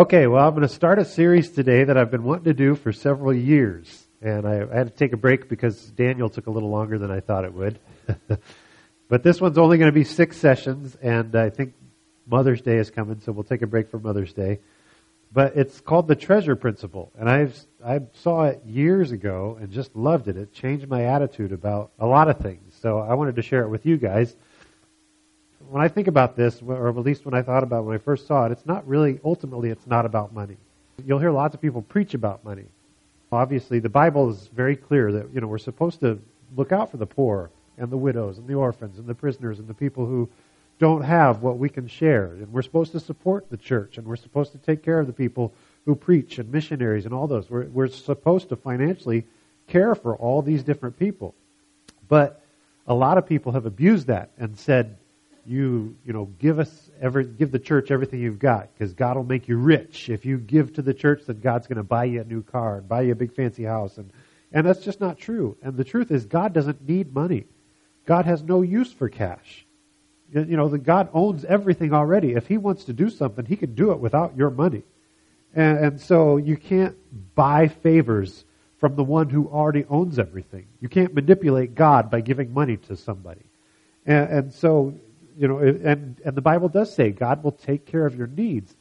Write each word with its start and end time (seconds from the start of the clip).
Okay, 0.00 0.26
well, 0.26 0.48
I'm 0.48 0.54
going 0.54 0.66
to 0.66 0.74
start 0.74 0.98
a 0.98 1.04
series 1.04 1.50
today 1.50 1.84
that 1.84 1.98
I've 1.98 2.10
been 2.10 2.24
wanting 2.24 2.44
to 2.44 2.54
do 2.54 2.74
for 2.74 2.90
several 2.90 3.34
years. 3.34 4.06
And 4.22 4.48
I, 4.48 4.54
had 4.74 4.86
to 4.86 4.94
take 4.96 5.12
a 5.12 5.18
break 5.18 5.46
because 5.46 5.78
Daniel 5.90 6.30
took 6.30 6.46
a 6.46 6.50
little 6.50 6.70
longer 6.70 6.96
than 6.96 7.10
I 7.10 7.20
thought 7.20 7.44
it 7.44 7.52
would. 7.52 7.78
but 9.10 9.22
this 9.22 9.42
one's 9.42 9.58
only 9.58 9.76
going 9.76 9.90
to 9.90 9.94
be 9.94 10.04
six 10.04 10.38
sessions, 10.38 10.96
and 11.02 11.36
I 11.36 11.50
think 11.50 11.74
Mother's 12.26 12.62
Day 12.62 12.78
is 12.78 12.90
coming, 12.90 13.20
so 13.20 13.30
we'll 13.32 13.44
take 13.44 13.60
a 13.60 13.66
break 13.66 13.90
for 13.90 13.98
Mother's 13.98 14.32
Day. 14.32 14.60
But 15.34 15.54
it's 15.54 15.82
called 15.82 16.08
the 16.08 16.16
Treasure 16.16 16.56
Principle, 16.56 17.12
and 17.18 17.28
I've 17.28 17.54
I 17.84 18.00
saw 18.14 18.44
it 18.44 18.62
years 18.64 19.12
ago 19.12 19.58
and 19.60 19.70
just 19.70 19.94
loved 19.94 20.28
it. 20.28 20.38
It 20.38 20.54
changed 20.54 20.88
my 20.88 21.04
attitude 21.04 21.52
about 21.52 21.90
a 21.98 22.06
lot 22.06 22.30
of 22.30 22.38
things. 22.38 22.74
So 22.80 23.00
I 23.00 23.12
wanted 23.12 23.36
to 23.36 23.42
share 23.42 23.64
it 23.64 23.68
with 23.68 23.84
you 23.84 23.98
guys 23.98 24.34
when 25.70 25.82
I 25.82 25.88
think 25.88 26.08
about 26.08 26.34
this, 26.34 26.60
or 26.62 26.88
at 26.88 26.96
least 26.96 27.24
when 27.24 27.32
I 27.32 27.42
thought 27.42 27.62
about 27.62 27.80
it 27.80 27.82
when 27.82 27.94
I 27.94 27.98
first 27.98 28.26
saw 28.26 28.44
it, 28.46 28.52
it's 28.52 28.66
not 28.66 28.86
really, 28.88 29.20
ultimately, 29.24 29.70
it's 29.70 29.86
not 29.86 30.04
about 30.04 30.34
money. 30.34 30.56
You'll 31.06 31.20
hear 31.20 31.30
lots 31.30 31.54
of 31.54 31.60
people 31.60 31.80
preach 31.80 32.14
about 32.14 32.44
money. 32.44 32.64
Obviously, 33.30 33.78
the 33.78 33.88
Bible 33.88 34.30
is 34.30 34.48
very 34.48 34.74
clear 34.74 35.12
that, 35.12 35.32
you 35.32 35.40
know, 35.40 35.46
we're 35.46 35.58
supposed 35.58 36.00
to 36.00 36.20
look 36.56 36.72
out 36.72 36.90
for 36.90 36.96
the 36.96 37.06
poor 37.06 37.50
and 37.78 37.88
the 37.88 37.96
widows 37.96 38.38
and 38.38 38.48
the 38.48 38.54
orphans 38.54 38.98
and 38.98 39.06
the 39.06 39.14
prisoners 39.14 39.60
and 39.60 39.68
the 39.68 39.74
people 39.74 40.04
who 40.04 40.28
don't 40.80 41.02
have 41.02 41.42
what 41.42 41.58
we 41.58 41.68
can 41.68 41.86
share. 41.86 42.24
And 42.24 42.52
we're 42.52 42.62
supposed 42.62 42.90
to 42.92 43.00
support 43.00 43.48
the 43.48 43.56
church 43.56 43.96
and 43.96 44.06
we're 44.06 44.16
supposed 44.16 44.50
to 44.52 44.58
take 44.58 44.82
care 44.82 44.98
of 44.98 45.06
the 45.06 45.12
people 45.12 45.54
who 45.84 45.94
preach 45.94 46.38
and 46.38 46.50
missionaries 46.50 47.04
and 47.04 47.14
all 47.14 47.28
those. 47.28 47.48
We're, 47.48 47.66
we're 47.66 47.88
supposed 47.88 48.48
to 48.48 48.56
financially 48.56 49.24
care 49.68 49.94
for 49.94 50.16
all 50.16 50.42
these 50.42 50.64
different 50.64 50.98
people. 50.98 51.34
But 52.08 52.42
a 52.88 52.94
lot 52.94 53.18
of 53.18 53.26
people 53.26 53.52
have 53.52 53.66
abused 53.66 54.08
that 54.08 54.30
and 54.36 54.58
said, 54.58 54.96
you 55.46 55.96
you 56.04 56.12
know 56.12 56.26
give 56.38 56.58
us 56.58 56.90
every 57.00 57.24
give 57.24 57.50
the 57.50 57.58
church 57.58 57.90
everything 57.90 58.20
you've 58.20 58.38
got 58.38 58.68
because 58.72 58.92
God 58.94 59.16
will 59.16 59.24
make 59.24 59.48
you 59.48 59.56
rich. 59.56 60.08
If 60.08 60.24
you 60.24 60.38
give 60.38 60.74
to 60.74 60.82
the 60.82 60.94
church 60.94 61.22
then 61.26 61.40
God's 61.40 61.66
going 61.66 61.78
to 61.78 61.82
buy 61.82 62.04
you 62.04 62.20
a 62.20 62.24
new 62.24 62.42
car 62.42 62.78
and 62.78 62.88
buy 62.88 63.02
you 63.02 63.12
a 63.12 63.16
big 63.16 63.34
fancy 63.34 63.64
house. 63.64 63.98
And 63.98 64.12
and 64.52 64.66
that's 64.66 64.80
just 64.80 65.00
not 65.00 65.18
true. 65.18 65.56
And 65.62 65.76
the 65.76 65.84
truth 65.84 66.10
is 66.10 66.24
God 66.26 66.52
doesn't 66.52 66.86
need 66.86 67.14
money. 67.14 67.46
God 68.06 68.24
has 68.26 68.42
no 68.42 68.62
use 68.62 68.92
for 68.92 69.08
cash. 69.08 69.66
You 70.32 70.56
know 70.56 70.68
the 70.68 70.78
God 70.78 71.08
owns 71.12 71.44
everything 71.44 71.92
already. 71.92 72.32
If 72.32 72.46
he 72.46 72.58
wants 72.58 72.84
to 72.84 72.92
do 72.92 73.10
something 73.10 73.44
he 73.44 73.56
can 73.56 73.74
do 73.74 73.92
it 73.92 73.98
without 73.98 74.36
your 74.36 74.50
money. 74.50 74.82
And, 75.54 75.78
and 75.78 76.00
so 76.00 76.36
you 76.36 76.56
can't 76.56 76.96
buy 77.34 77.68
favors 77.68 78.44
from 78.78 78.96
the 78.96 79.04
one 79.04 79.28
who 79.28 79.48
already 79.48 79.84
owns 79.88 80.18
everything. 80.18 80.66
You 80.80 80.88
can't 80.88 81.14
manipulate 81.14 81.74
God 81.74 82.10
by 82.10 82.20
giving 82.22 82.52
money 82.52 82.78
to 82.78 82.96
somebody. 82.96 83.42
And, 84.06 84.28
and 84.30 84.52
so 84.52 84.94
you 85.40 85.48
know, 85.48 85.58
and, 85.58 86.20
and 86.22 86.36
the 86.36 86.42
Bible 86.42 86.68
does 86.68 86.94
say 86.94 87.12
God 87.12 87.42
will 87.42 87.52
take 87.52 87.86
care 87.86 88.04
of 88.04 88.14
your 88.14 88.26
needs. 88.26 88.76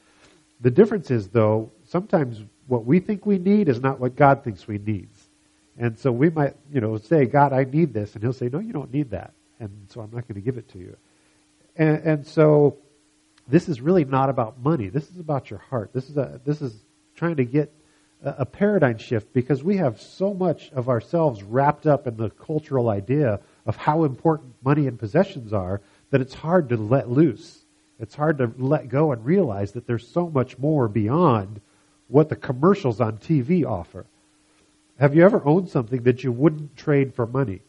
The 0.59 0.69
difference 0.69 1.09
is, 1.09 1.29
though, 1.29 1.71
sometimes 1.87 2.43
what 2.67 2.83
we 2.83 2.99
think 2.99 3.25
we 3.25 3.37
need 3.37 3.69
is 3.69 3.79
not 3.79 4.01
what 4.01 4.17
God 4.17 4.43
thinks 4.43 4.67
we 4.67 4.77
need. 4.77 5.07
And 5.77 5.97
so 5.97 6.11
we 6.11 6.29
might, 6.29 6.57
you 6.69 6.81
know, 6.81 6.97
say, 6.97 7.23
God, 7.23 7.53
I 7.53 7.63
need 7.63 7.93
this. 7.93 8.13
And 8.13 8.21
he'll 8.21 8.33
say, 8.33 8.49
no, 8.51 8.59
you 8.59 8.73
don't 8.73 8.93
need 8.93 9.11
that. 9.11 9.31
And 9.61 9.69
so 9.87 10.01
I'm 10.01 10.11
not 10.11 10.27
going 10.27 10.35
to 10.35 10.41
give 10.41 10.57
it 10.57 10.67
to 10.73 10.79
you. 10.79 10.97
And, 11.77 11.97
and 12.03 12.27
so 12.27 12.75
this 13.47 13.69
is 13.69 13.79
really 13.79 14.03
not 14.03 14.29
about 14.29 14.59
money. 14.59 14.89
This 14.89 15.09
is 15.09 15.17
about 15.17 15.49
your 15.49 15.59
heart. 15.59 15.91
This 15.93 16.09
is 16.09 16.17
a, 16.17 16.41
this 16.43 16.61
is 16.61 16.75
trying 17.15 17.37
to 17.37 17.45
get 17.45 17.71
a, 18.21 18.35
a 18.39 18.45
paradigm 18.45 18.97
shift 18.97 19.31
because 19.31 19.63
we 19.63 19.77
have 19.77 20.01
so 20.01 20.33
much 20.33 20.71
of 20.73 20.89
ourselves 20.89 21.41
wrapped 21.41 21.87
up 21.87 22.05
in 22.05 22.17
the 22.17 22.29
cultural 22.31 22.89
idea 22.89 23.39
of 23.65 23.77
how 23.77 24.03
important 24.03 24.55
money 24.61 24.87
and 24.87 24.99
possessions 24.99 25.53
are 25.53 25.79
that 26.11 26.21
it's 26.21 26.33
hard 26.33 26.69
to 26.69 26.77
let 26.77 27.09
loose. 27.09 27.63
It's 27.99 28.15
hard 28.15 28.37
to 28.37 28.51
let 28.57 28.89
go 28.89 29.11
and 29.11 29.23
realize 29.25 29.73
that 29.73 29.85
there's 29.85 30.07
so 30.07 30.29
much 30.29 30.57
more 30.57 30.87
beyond 30.87 31.61
what 32.07 32.29
the 32.29 32.35
commercials 32.35 33.01
on 33.01 33.17
TV 33.17 33.65
offer. 33.65 34.05
Have 34.99 35.15
you 35.15 35.23
ever 35.23 35.41
owned 35.45 35.69
something 35.69 36.03
that 36.03 36.23
you 36.23 36.31
wouldn't 36.31 36.75
trade 36.75 37.13
for 37.13 37.25
money? 37.25 37.61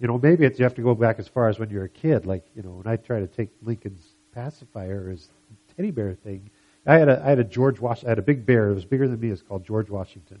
You 0.00 0.06
know, 0.06 0.18
maybe 0.18 0.44
it's, 0.44 0.58
you 0.58 0.64
have 0.64 0.74
to 0.76 0.82
go 0.82 0.94
back 0.94 1.18
as 1.18 1.28
far 1.28 1.48
as 1.48 1.58
when 1.58 1.70
you're 1.70 1.84
a 1.84 1.88
kid. 1.88 2.24
Like, 2.24 2.44
you 2.54 2.62
know, 2.62 2.70
when 2.70 2.86
I 2.86 2.96
try 2.96 3.20
to 3.20 3.26
take 3.26 3.50
Lincoln's 3.62 4.14
pacifier, 4.32 5.10
his 5.10 5.28
teddy 5.76 5.90
bear 5.90 6.14
thing, 6.14 6.50
I 6.86 6.96
had 6.98 7.08
a, 7.08 7.22
I 7.22 7.28
had 7.30 7.38
a 7.38 7.44
George 7.44 7.80
Wash, 7.80 8.04
I 8.04 8.08
had 8.08 8.18
a 8.18 8.22
big 8.22 8.46
bear. 8.46 8.70
It 8.70 8.74
was 8.74 8.84
bigger 8.84 9.08
than 9.08 9.20
me. 9.20 9.30
It's 9.30 9.42
called 9.42 9.64
George 9.64 9.90
Washington. 9.90 10.40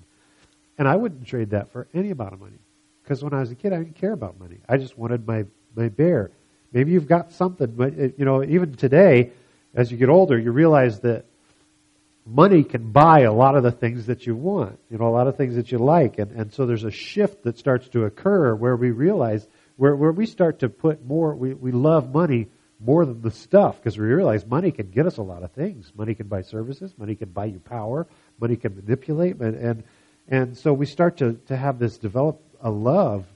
And 0.78 0.88
I 0.88 0.96
wouldn't 0.96 1.26
trade 1.26 1.50
that 1.50 1.70
for 1.70 1.88
any 1.92 2.10
amount 2.10 2.34
of 2.34 2.40
money. 2.40 2.58
Because 3.02 3.22
when 3.22 3.34
I 3.34 3.40
was 3.40 3.50
a 3.50 3.54
kid, 3.54 3.72
I 3.72 3.78
didn't 3.78 3.96
care 3.96 4.12
about 4.12 4.38
money. 4.38 4.58
I 4.68 4.76
just 4.76 4.96
wanted 4.96 5.26
my, 5.26 5.44
my 5.74 5.88
bear. 5.88 6.30
Maybe 6.72 6.92
you've 6.92 7.08
got 7.08 7.32
something, 7.32 7.70
but 7.70 7.94
it, 7.94 8.14
you 8.18 8.24
know, 8.24 8.44
even 8.44 8.74
today, 8.74 9.32
as 9.74 9.90
you 9.90 9.96
get 9.96 10.08
older, 10.08 10.38
you 10.38 10.52
realize 10.52 11.00
that 11.00 11.24
money 12.26 12.62
can 12.62 12.92
buy 12.92 13.20
a 13.20 13.32
lot 13.32 13.56
of 13.56 13.62
the 13.62 13.70
things 13.70 14.06
that 14.06 14.26
you 14.26 14.34
want, 14.34 14.78
you 14.90 14.98
know, 14.98 15.08
a 15.08 15.10
lot 15.10 15.26
of 15.26 15.36
things 15.36 15.56
that 15.56 15.72
you 15.72 15.78
like. 15.78 16.18
And, 16.18 16.32
and 16.32 16.52
so 16.52 16.66
there's 16.66 16.84
a 16.84 16.90
shift 16.90 17.44
that 17.44 17.58
starts 17.58 17.88
to 17.90 18.04
occur 18.04 18.54
where 18.54 18.76
we 18.76 18.90
realize, 18.90 19.46
where, 19.76 19.96
where 19.96 20.12
we 20.12 20.26
start 20.26 20.58
to 20.60 20.68
put 20.68 21.04
more, 21.04 21.34
we, 21.34 21.54
we 21.54 21.72
love 21.72 22.12
money 22.12 22.48
more 22.80 23.04
than 23.06 23.22
the 23.22 23.30
stuff 23.30 23.76
because 23.76 23.98
we 23.98 24.06
realize 24.06 24.46
money 24.46 24.70
can 24.70 24.90
get 24.90 25.06
us 25.06 25.16
a 25.16 25.22
lot 25.22 25.42
of 25.42 25.52
things. 25.52 25.90
Money 25.96 26.14
can 26.14 26.28
buy 26.28 26.42
services, 26.42 26.94
money 26.98 27.14
can 27.14 27.30
buy 27.30 27.46
you 27.46 27.58
power, 27.58 28.06
money 28.38 28.56
can 28.56 28.76
manipulate, 28.76 29.36
and, 29.36 29.56
and, 29.56 29.84
and 30.28 30.56
so 30.56 30.72
we 30.72 30.86
start 30.86 31.16
to, 31.16 31.34
to 31.46 31.56
have 31.56 31.78
this 31.78 31.98
develop 31.98 32.40
a 32.60 32.70
love 32.70 33.26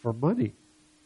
for 0.00 0.12
money. 0.12 0.54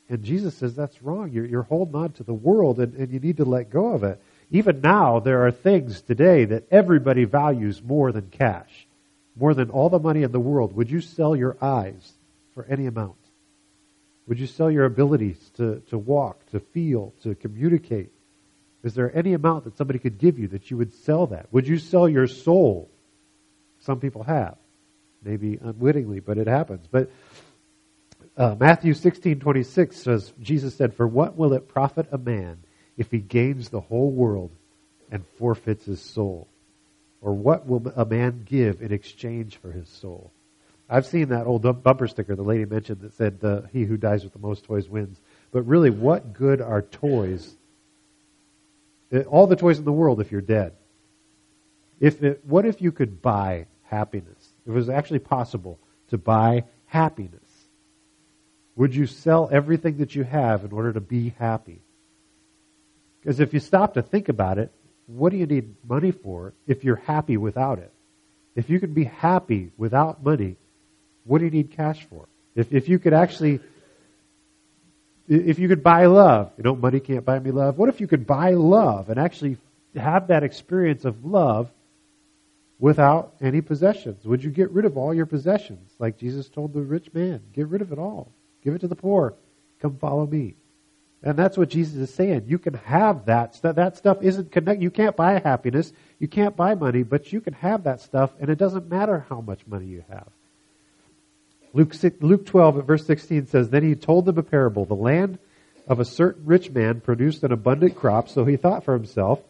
And 0.09 0.23
Jesus 0.23 0.57
says 0.57 0.75
that's 0.75 1.03
wrong. 1.03 1.31
You're, 1.33 1.47
you're 1.47 1.63
holding 1.63 1.95
on 1.95 2.13
to 2.13 2.25
the 2.25 2.35
world 2.35 2.79
and, 2.79 2.95
and 2.95 3.11
you 3.13 3.21
need 3.21 3.39
to 3.39 3.45
let 3.45 3.71
go 3.71 3.95
of 3.95 4.05
it. 4.05 4.21
Even 4.51 4.81
now, 4.81 5.21
there 5.21 5.47
are 5.47 5.51
things 5.51 6.03
today 6.03 6.45
that 6.45 6.67
everybody 6.71 7.25
values 7.25 7.83
more 7.83 8.13
than 8.13 8.29
cash, 8.31 8.87
more 9.35 9.55
than 9.55 9.71
all 9.71 9.89
the 9.89 9.99
money 9.99 10.23
in 10.23 10.33
the 10.33 10.41
world. 10.41 10.75
Would 10.77 10.91
you 10.91 11.01
sell 11.01 11.35
your 11.35 11.57
eyes 11.61 12.13
for 12.55 12.65
any 12.65 12.87
amount? 12.87 13.17
Would 14.27 14.39
you 14.39 14.47
sell 14.47 14.71
your 14.71 14.85
abilities 14.85 15.39
to, 15.57 15.81
to 15.91 15.99
walk, 15.99 16.39
to 16.51 16.61
feel, 16.61 17.13
to 17.23 17.35
communicate? 17.35 18.11
Is 18.83 18.95
there 18.95 19.15
any 19.17 19.33
amount 19.33 19.65
that 19.65 19.77
somebody 19.77 19.99
could 19.99 20.19
give 20.19 20.39
you 20.39 20.49
that 20.49 20.71
you 20.71 20.77
would 20.77 20.93
sell 20.93 21.27
that? 21.29 21.47
Would 21.51 21.67
you 21.67 21.79
sell 21.79 22.09
your 22.09 22.27
soul? 22.27 22.91
Some 23.81 24.01
people 24.01 24.23
have. 24.23 24.57
Maybe 25.23 25.59
unwittingly, 25.61 26.21
but 26.21 26.37
it 26.37 26.47
happens. 26.47 26.87
But 26.91 27.11
uh, 28.37 28.57
Matthew 28.59 28.95
16, 28.95 29.41
26 29.41 29.97
says, 29.97 30.33
Jesus 30.41 30.75
said, 30.75 30.95
For 30.95 31.07
what 31.07 31.37
will 31.37 31.53
it 31.53 31.69
profit 31.69 32.09
a 32.11 32.19
man 32.19 32.59
if 32.97 33.11
he 33.11 33.19
gains 33.19 33.69
the 33.69 33.81
whole 33.81 34.11
world 34.11 34.51
and 35.11 35.25
forfeits 35.39 35.85
his 35.85 36.01
soul? 36.01 36.49
Or 37.21 37.33
what 37.33 37.67
will 37.67 37.93
a 37.97 38.05
man 38.05 38.43
give 38.45 38.83
in 38.83 38.93
exchange 38.93 39.57
for 39.57 39.71
his 39.71 39.89
soul? 39.89 40.33
I've 40.89 41.07
seen 41.07 41.31
that 41.31 41.47
old 41.47 41.63
bumper 41.83 42.07
sticker 42.07 42.37
the 42.37 42.43
lady 42.43 42.67
mentioned 42.67 43.01
that 43.01 43.15
said, 43.15 43.69
He 43.73 43.85
who 43.85 43.97
dies 43.97 44.25
with 44.25 44.33
the 44.33 44.39
most 44.39 44.65
toys 44.65 44.89
wins. 44.89 45.19
But 45.51 45.63
really, 45.63 45.91
what 45.91 46.35
good 46.35 46.61
are 46.61 46.83
toys? 46.83 47.57
Uh, 49.13 49.21
all 49.21 49.47
the 49.47 49.57
toys 49.57 49.79
in 49.79 49.85
the 49.85 49.93
world 49.93 50.21
if 50.21 50.33
you're 50.33 50.41
dead. 50.41 50.73
If 52.01 52.23
it, 52.23 52.45
what 52.45 52.67
if 52.67 52.83
you 52.83 52.93
could 52.93 53.23
buy 53.23 53.67
happiness? 53.85 54.53
If 54.67 54.73
it 54.73 54.77
was 54.77 54.89
actually 54.89 55.21
possible 55.21 55.79
to 56.09 56.19
buy 56.19 56.65
happiness. 56.87 57.41
Would 58.77 58.95
you 58.95 59.07
sell 59.07 59.49
everything 59.53 59.99
that 59.99 60.15
you 60.15 60.25
have 60.25 60.65
in 60.65 60.73
order 60.73 60.93
to 60.93 61.01
be 61.01 61.35
happy? 61.39 61.81
Because 63.21 63.41
if 63.41 63.55
you 63.55 63.61
stop 63.61 63.95
to 63.95 64.03
think 64.03 64.29
about 64.29 64.59
it, 64.59 64.71
what 65.07 65.31
do 65.31 65.37
you 65.39 65.47
need 65.47 65.77
money 65.87 66.11
for 66.11 66.55
if 66.67 66.85
you're 66.85 66.97
happy 66.97 67.37
without 67.37 67.79
it? 67.79 67.93
If 68.55 68.71
you 68.71 68.81
can 68.81 68.93
be 68.93 69.05
happy 69.05 69.73
without 69.77 70.23
money, 70.23 70.57
what 71.25 71.39
do 71.39 71.45
you 71.45 71.51
need 71.51 71.73
cash 71.73 72.05
for? 72.05 72.29
If, 72.55 72.73
if 72.73 72.89
you 72.89 72.99
could 72.99 73.13
actually, 73.13 73.61
if 75.29 75.59
you 75.59 75.69
could 75.69 75.83
buy 75.83 76.07
love, 76.07 76.53
you 76.57 76.65
know, 76.65 76.75
money 76.75 77.01
can't 77.01 77.25
buy 77.25 77.39
me 77.39 77.51
love. 77.51 77.79
What 77.79 77.89
if 77.89 78.01
you 78.01 78.07
could 78.07 78.27
buy 78.27 78.51
love 78.51 79.09
and 79.09 79.19
actually 79.19 79.57
have 79.97 80.29
that 80.29 80.43
experience 80.43 81.05
of 81.05 81.25
love 81.25 81.71
without 82.79 83.35
any 83.41 83.61
possessions? 83.61 84.25
Would 84.25 84.45
you 84.45 84.51
get 84.51 84.71
rid 84.71 84.85
of 84.85 84.97
all 84.97 85.15
your 85.15 85.27
possessions? 85.27 85.91
Like 85.99 86.19
Jesus 86.19 86.49
told 86.49 86.75
the 86.75 86.83
rich 86.83 87.13
man, 87.15 87.41
get 87.53 87.69
rid 87.69 87.83
of 87.83 87.93
it 87.93 87.99
all. 87.99 88.34
Give 88.65 88.75
it 88.75 88.81
to 88.81 88.89
the 88.89 88.97
poor. 88.97 89.35
Come 89.81 89.99
follow 89.99 90.27
me. 90.27 90.57
And 91.23 91.39
that's 91.39 91.57
what 91.57 91.71
Jesus 91.71 91.97
is 91.97 92.15
saying. 92.15 92.45
You 92.49 92.59
can 92.59 92.75
have 92.75 93.27
that 93.27 93.55
stuff. 93.55 93.77
That 93.77 93.97
stuff 93.97 94.19
isn't 94.21 94.53
connected. 94.53 94.83
You 94.83 94.91
can't 94.91 95.17
buy 95.17 95.39
happiness. 95.39 95.91
You 96.19 96.29
can't 96.29 96.55
buy 96.55 96.75
money, 96.75 97.03
but 97.03 97.33
you 97.33 97.41
can 97.41 97.55
have 97.55 97.85
that 97.85 98.03
stuff, 98.03 98.31
and 98.39 98.51
it 98.51 98.59
doesn't 98.59 98.91
matter 98.91 99.25
how 99.31 99.41
much 99.41 99.67
money 99.67 99.87
you 99.87 100.05
have. 100.11 100.29
Luke, 101.73 101.95
Luke 102.21 102.47
12 102.47 102.79
at 102.79 102.87
verse 102.87 103.07
16 103.07 103.47
says, 103.47 103.71
Then 103.71 103.83
he 103.83 103.95
told 103.95 104.27
them 104.27 104.37
a 104.37 104.43
parable. 104.43 104.85
The 104.85 104.95
land 104.95 105.39
of 105.89 105.99
a 105.99 106.05
certain 106.05 106.45
rich 106.45 106.71
man 106.71 107.01
produced 107.01 107.43
an 107.43 107.53
abundant 107.53 107.97
crop, 107.97 108.29
so 108.29 108.45
he 108.45 108.57
thought 108.57 108.85
for 108.85 108.93
himself, 108.93 109.41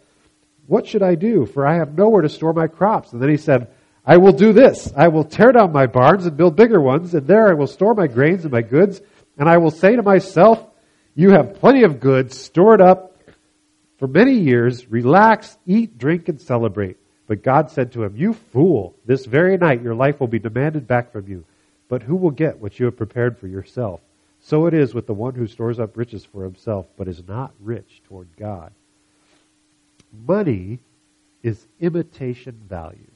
What 0.68 0.86
should 0.86 1.02
I 1.02 1.16
do? 1.16 1.44
For 1.44 1.66
I 1.66 1.74
have 1.74 1.98
nowhere 1.98 2.22
to 2.22 2.28
store 2.28 2.52
my 2.52 2.68
crops. 2.68 3.12
And 3.12 3.20
then 3.20 3.30
he 3.30 3.36
said, 3.36 3.68
I 4.06 4.18
will 4.18 4.32
do 4.32 4.52
this. 4.52 4.92
I 4.94 5.08
will 5.08 5.24
tear 5.24 5.52
down 5.52 5.72
my 5.72 5.86
barns 5.86 6.26
and 6.26 6.36
build 6.36 6.56
bigger 6.56 6.80
ones, 6.80 7.14
and 7.14 7.26
there 7.26 7.48
I 7.48 7.54
will 7.54 7.66
store 7.66 7.94
my 7.94 8.06
grains 8.06 8.44
and 8.44 8.52
my 8.52 8.62
goods, 8.62 9.00
and 9.38 9.48
I 9.48 9.56
will 9.58 9.70
say 9.70 9.96
to 9.96 10.02
myself, 10.02 10.64
you 11.14 11.30
have 11.30 11.54
plenty 11.54 11.84
of 11.84 12.00
goods 12.00 12.36
stored 12.36 12.80
up 12.80 13.16
for 13.98 14.08
many 14.08 14.34
years. 14.34 14.90
Relax, 14.90 15.56
eat, 15.64 15.96
drink, 15.96 16.28
and 16.28 16.40
celebrate. 16.40 16.96
But 17.26 17.42
God 17.42 17.70
said 17.70 17.92
to 17.92 18.02
him, 18.02 18.16
You 18.16 18.34
fool, 18.34 18.94
this 19.06 19.24
very 19.24 19.56
night 19.56 19.82
your 19.82 19.94
life 19.94 20.20
will 20.20 20.26
be 20.26 20.38
demanded 20.38 20.86
back 20.86 21.12
from 21.12 21.28
you. 21.28 21.44
But 21.88 22.02
who 22.02 22.16
will 22.16 22.30
get 22.30 22.58
what 22.58 22.78
you 22.78 22.86
have 22.86 22.96
prepared 22.96 23.38
for 23.38 23.46
yourself? 23.46 24.00
So 24.40 24.66
it 24.66 24.74
is 24.74 24.92
with 24.92 25.06
the 25.06 25.14
one 25.14 25.34
who 25.34 25.46
stores 25.46 25.78
up 25.78 25.96
riches 25.96 26.24
for 26.24 26.44
himself, 26.44 26.86
but 26.96 27.08
is 27.08 27.26
not 27.26 27.54
rich 27.60 28.02
toward 28.08 28.28
God. 28.36 28.72
Money 30.26 30.80
is 31.42 31.66
imitation 31.80 32.60
value. 32.68 33.13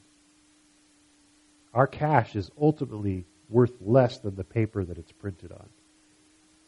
Our 1.75 1.87
cash 1.87 2.37
is 2.37 2.51
ultimately 2.61 3.25
worth 3.49 3.73
less 3.81 4.19
than 4.19 4.37
the 4.37 4.45
paper 4.45 4.85
that 4.85 4.99
it's 4.99 5.13
printed 5.13 5.53
on. 5.53 5.69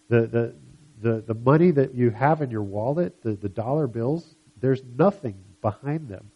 The, 0.09 0.27
the, 0.27 0.55
the, 1.03 1.21
the 1.23 1.35
money 1.35 1.71
that 1.71 1.95
you 1.95 2.11
have 2.11 2.43
in 2.43 2.51
your 2.51 2.63
wallet, 2.63 3.23
the, 3.23 3.33
the 3.33 3.49
dollar 3.49 3.87
bills, 3.87 4.35
there's 4.61 4.83
nothing 4.97 5.35
behind 5.63 6.09
them. 6.09 6.31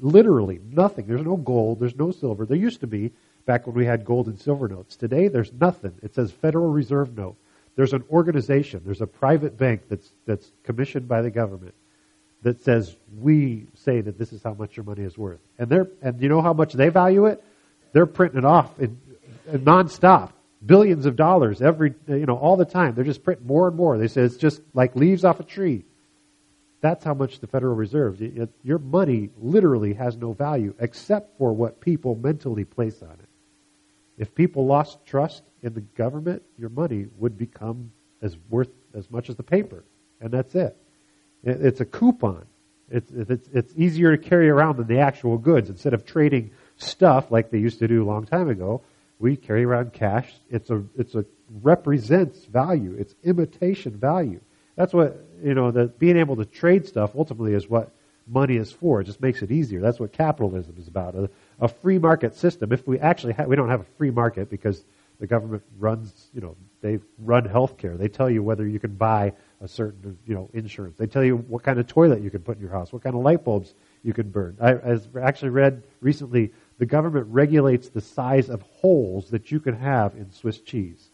Literally 0.00 0.60
nothing. 0.70 1.06
There's 1.06 1.22
no 1.22 1.36
gold, 1.36 1.80
there's 1.80 1.96
no 1.96 2.10
silver. 2.10 2.44
There 2.44 2.56
used 2.56 2.80
to 2.80 2.86
be 2.86 3.12
back 3.44 3.66
when 3.66 3.76
we 3.76 3.86
had 3.86 4.04
gold 4.04 4.26
and 4.26 4.38
silver 4.38 4.68
notes. 4.68 4.96
Today 4.96 5.28
there's 5.28 5.52
nothing. 5.52 5.92
It 6.02 6.14
says 6.14 6.32
Federal 6.32 6.70
Reserve 6.70 7.16
note. 7.16 7.36
There's 7.76 7.92
an 7.92 8.04
organization, 8.10 8.82
there's 8.84 9.02
a 9.02 9.06
private 9.06 9.56
bank 9.58 9.82
that's 9.88 10.10
that's 10.24 10.50
commissioned 10.64 11.08
by 11.08 11.22
the 11.22 11.30
government 11.30 11.74
that 12.42 12.62
says 12.62 12.96
we 13.20 13.66
say 13.74 14.00
that 14.00 14.18
this 14.18 14.32
is 14.32 14.42
how 14.42 14.54
much 14.54 14.76
your 14.76 14.84
money 14.84 15.02
is 15.02 15.16
worth. 15.16 15.40
And 15.58 15.68
they're 15.68 15.86
and 16.02 16.20
you 16.20 16.28
know 16.28 16.40
how 16.42 16.52
much 16.52 16.72
they 16.72 16.88
value 16.88 17.26
it? 17.26 17.42
They're 17.96 18.04
printing 18.04 18.40
it 18.40 18.44
off 18.44 18.78
in, 18.78 19.00
in 19.50 19.60
nonstop. 19.60 20.32
Billions 20.66 21.06
of 21.06 21.16
dollars 21.16 21.62
every 21.62 21.94
you 22.06 22.26
know 22.26 22.36
all 22.36 22.58
the 22.58 22.66
time. 22.66 22.94
They're 22.94 23.04
just 23.04 23.24
printing 23.24 23.46
more 23.46 23.68
and 23.68 23.74
more. 23.74 23.96
They 23.96 24.06
say 24.06 24.20
it's 24.20 24.36
just 24.36 24.60
like 24.74 24.94
leaves 24.94 25.24
off 25.24 25.40
a 25.40 25.44
tree. 25.44 25.86
That's 26.82 27.02
how 27.02 27.14
much 27.14 27.40
the 27.40 27.46
Federal 27.46 27.74
Reserve. 27.74 28.20
Your 28.62 28.78
money 28.78 29.30
literally 29.38 29.94
has 29.94 30.14
no 30.18 30.34
value 30.34 30.74
except 30.78 31.38
for 31.38 31.54
what 31.54 31.80
people 31.80 32.16
mentally 32.16 32.66
place 32.66 33.00
on 33.00 33.12
it. 33.12 33.28
If 34.18 34.34
people 34.34 34.66
lost 34.66 34.98
trust 35.06 35.44
in 35.62 35.72
the 35.72 35.80
government, 35.80 36.42
your 36.58 36.68
money 36.68 37.06
would 37.16 37.38
become 37.38 37.90
as 38.20 38.36
worth 38.50 38.68
as 38.92 39.10
much 39.10 39.30
as 39.30 39.36
the 39.36 39.42
paper, 39.42 39.84
and 40.20 40.30
that's 40.30 40.54
it. 40.54 40.76
It's 41.44 41.80
a 41.80 41.86
coupon. 41.86 42.44
It's, 42.90 43.10
it's, 43.10 43.48
it's 43.52 43.72
easier 43.74 44.16
to 44.16 44.22
carry 44.22 44.48
around 44.50 44.76
than 44.76 44.86
the 44.86 44.98
actual 44.98 45.38
goods. 45.38 45.70
Instead 45.70 45.94
of 45.94 46.04
trading 46.04 46.50
stuff 46.76 47.30
like 47.30 47.50
they 47.50 47.58
used 47.58 47.78
to 47.80 47.88
do 47.88 48.02
a 48.02 48.06
long 48.06 48.26
time 48.26 48.48
ago, 48.48 48.82
we 49.18 49.36
carry 49.36 49.64
around 49.64 49.92
cash. 49.92 50.32
It's 50.50 50.70
a, 50.70 50.82
it's 50.96 51.14
a 51.14 51.24
represents 51.62 52.44
value. 52.44 52.96
It's 52.98 53.14
imitation 53.24 53.96
value. 53.96 54.40
That's 54.76 54.92
what, 54.92 55.16
you 55.42 55.54
know, 55.54 55.70
the, 55.70 55.86
being 55.86 56.18
able 56.18 56.36
to 56.36 56.44
trade 56.44 56.86
stuff 56.86 57.12
ultimately 57.16 57.54
is 57.54 57.68
what 57.68 57.92
money 58.26 58.56
is 58.56 58.70
for. 58.72 59.00
It 59.00 59.04
just 59.04 59.20
makes 59.20 59.40
it 59.42 59.50
easier. 59.50 59.80
That's 59.80 59.98
what 59.98 60.12
capitalism 60.12 60.74
is 60.78 60.88
about. 60.88 61.14
A, 61.14 61.30
a 61.60 61.68
free 61.68 61.98
market 61.98 62.34
system. 62.34 62.72
If 62.72 62.86
we 62.86 62.98
actually 62.98 63.32
ha- 63.32 63.44
we 63.44 63.56
don't 63.56 63.70
have 63.70 63.80
a 63.80 63.86
free 63.96 64.10
market 64.10 64.50
because 64.50 64.84
the 65.18 65.26
government 65.26 65.62
runs, 65.78 66.28
you 66.34 66.40
know, 66.42 66.56
they 66.82 66.98
run 67.18 67.44
healthcare. 67.48 67.96
They 67.96 68.08
tell 68.08 68.28
you 68.28 68.42
whether 68.42 68.66
you 68.66 68.78
can 68.78 68.96
buy 68.96 69.32
a 69.62 69.68
certain, 69.68 70.18
you 70.26 70.34
know, 70.34 70.50
insurance. 70.52 70.98
They 70.98 71.06
tell 71.06 71.24
you 71.24 71.36
what 71.36 71.62
kind 71.62 71.78
of 71.78 71.86
toilet 71.86 72.20
you 72.20 72.30
can 72.30 72.42
put 72.42 72.56
in 72.56 72.62
your 72.62 72.70
house, 72.70 72.92
what 72.92 73.02
kind 73.02 73.16
of 73.16 73.22
light 73.22 73.42
bulbs 73.42 73.72
you 74.02 74.12
can 74.12 74.28
burn. 74.28 74.58
I, 74.60 74.74
I 74.74 74.98
actually 75.22 75.50
read 75.50 75.84
recently 76.00 76.52
the 76.78 76.86
government 76.86 77.26
regulates 77.30 77.88
the 77.88 78.00
size 78.00 78.50
of 78.50 78.62
holes 78.62 79.30
that 79.30 79.50
you 79.50 79.60
can 79.60 79.74
have 79.74 80.14
in 80.14 80.30
Swiss 80.30 80.60
cheese. 80.60 81.10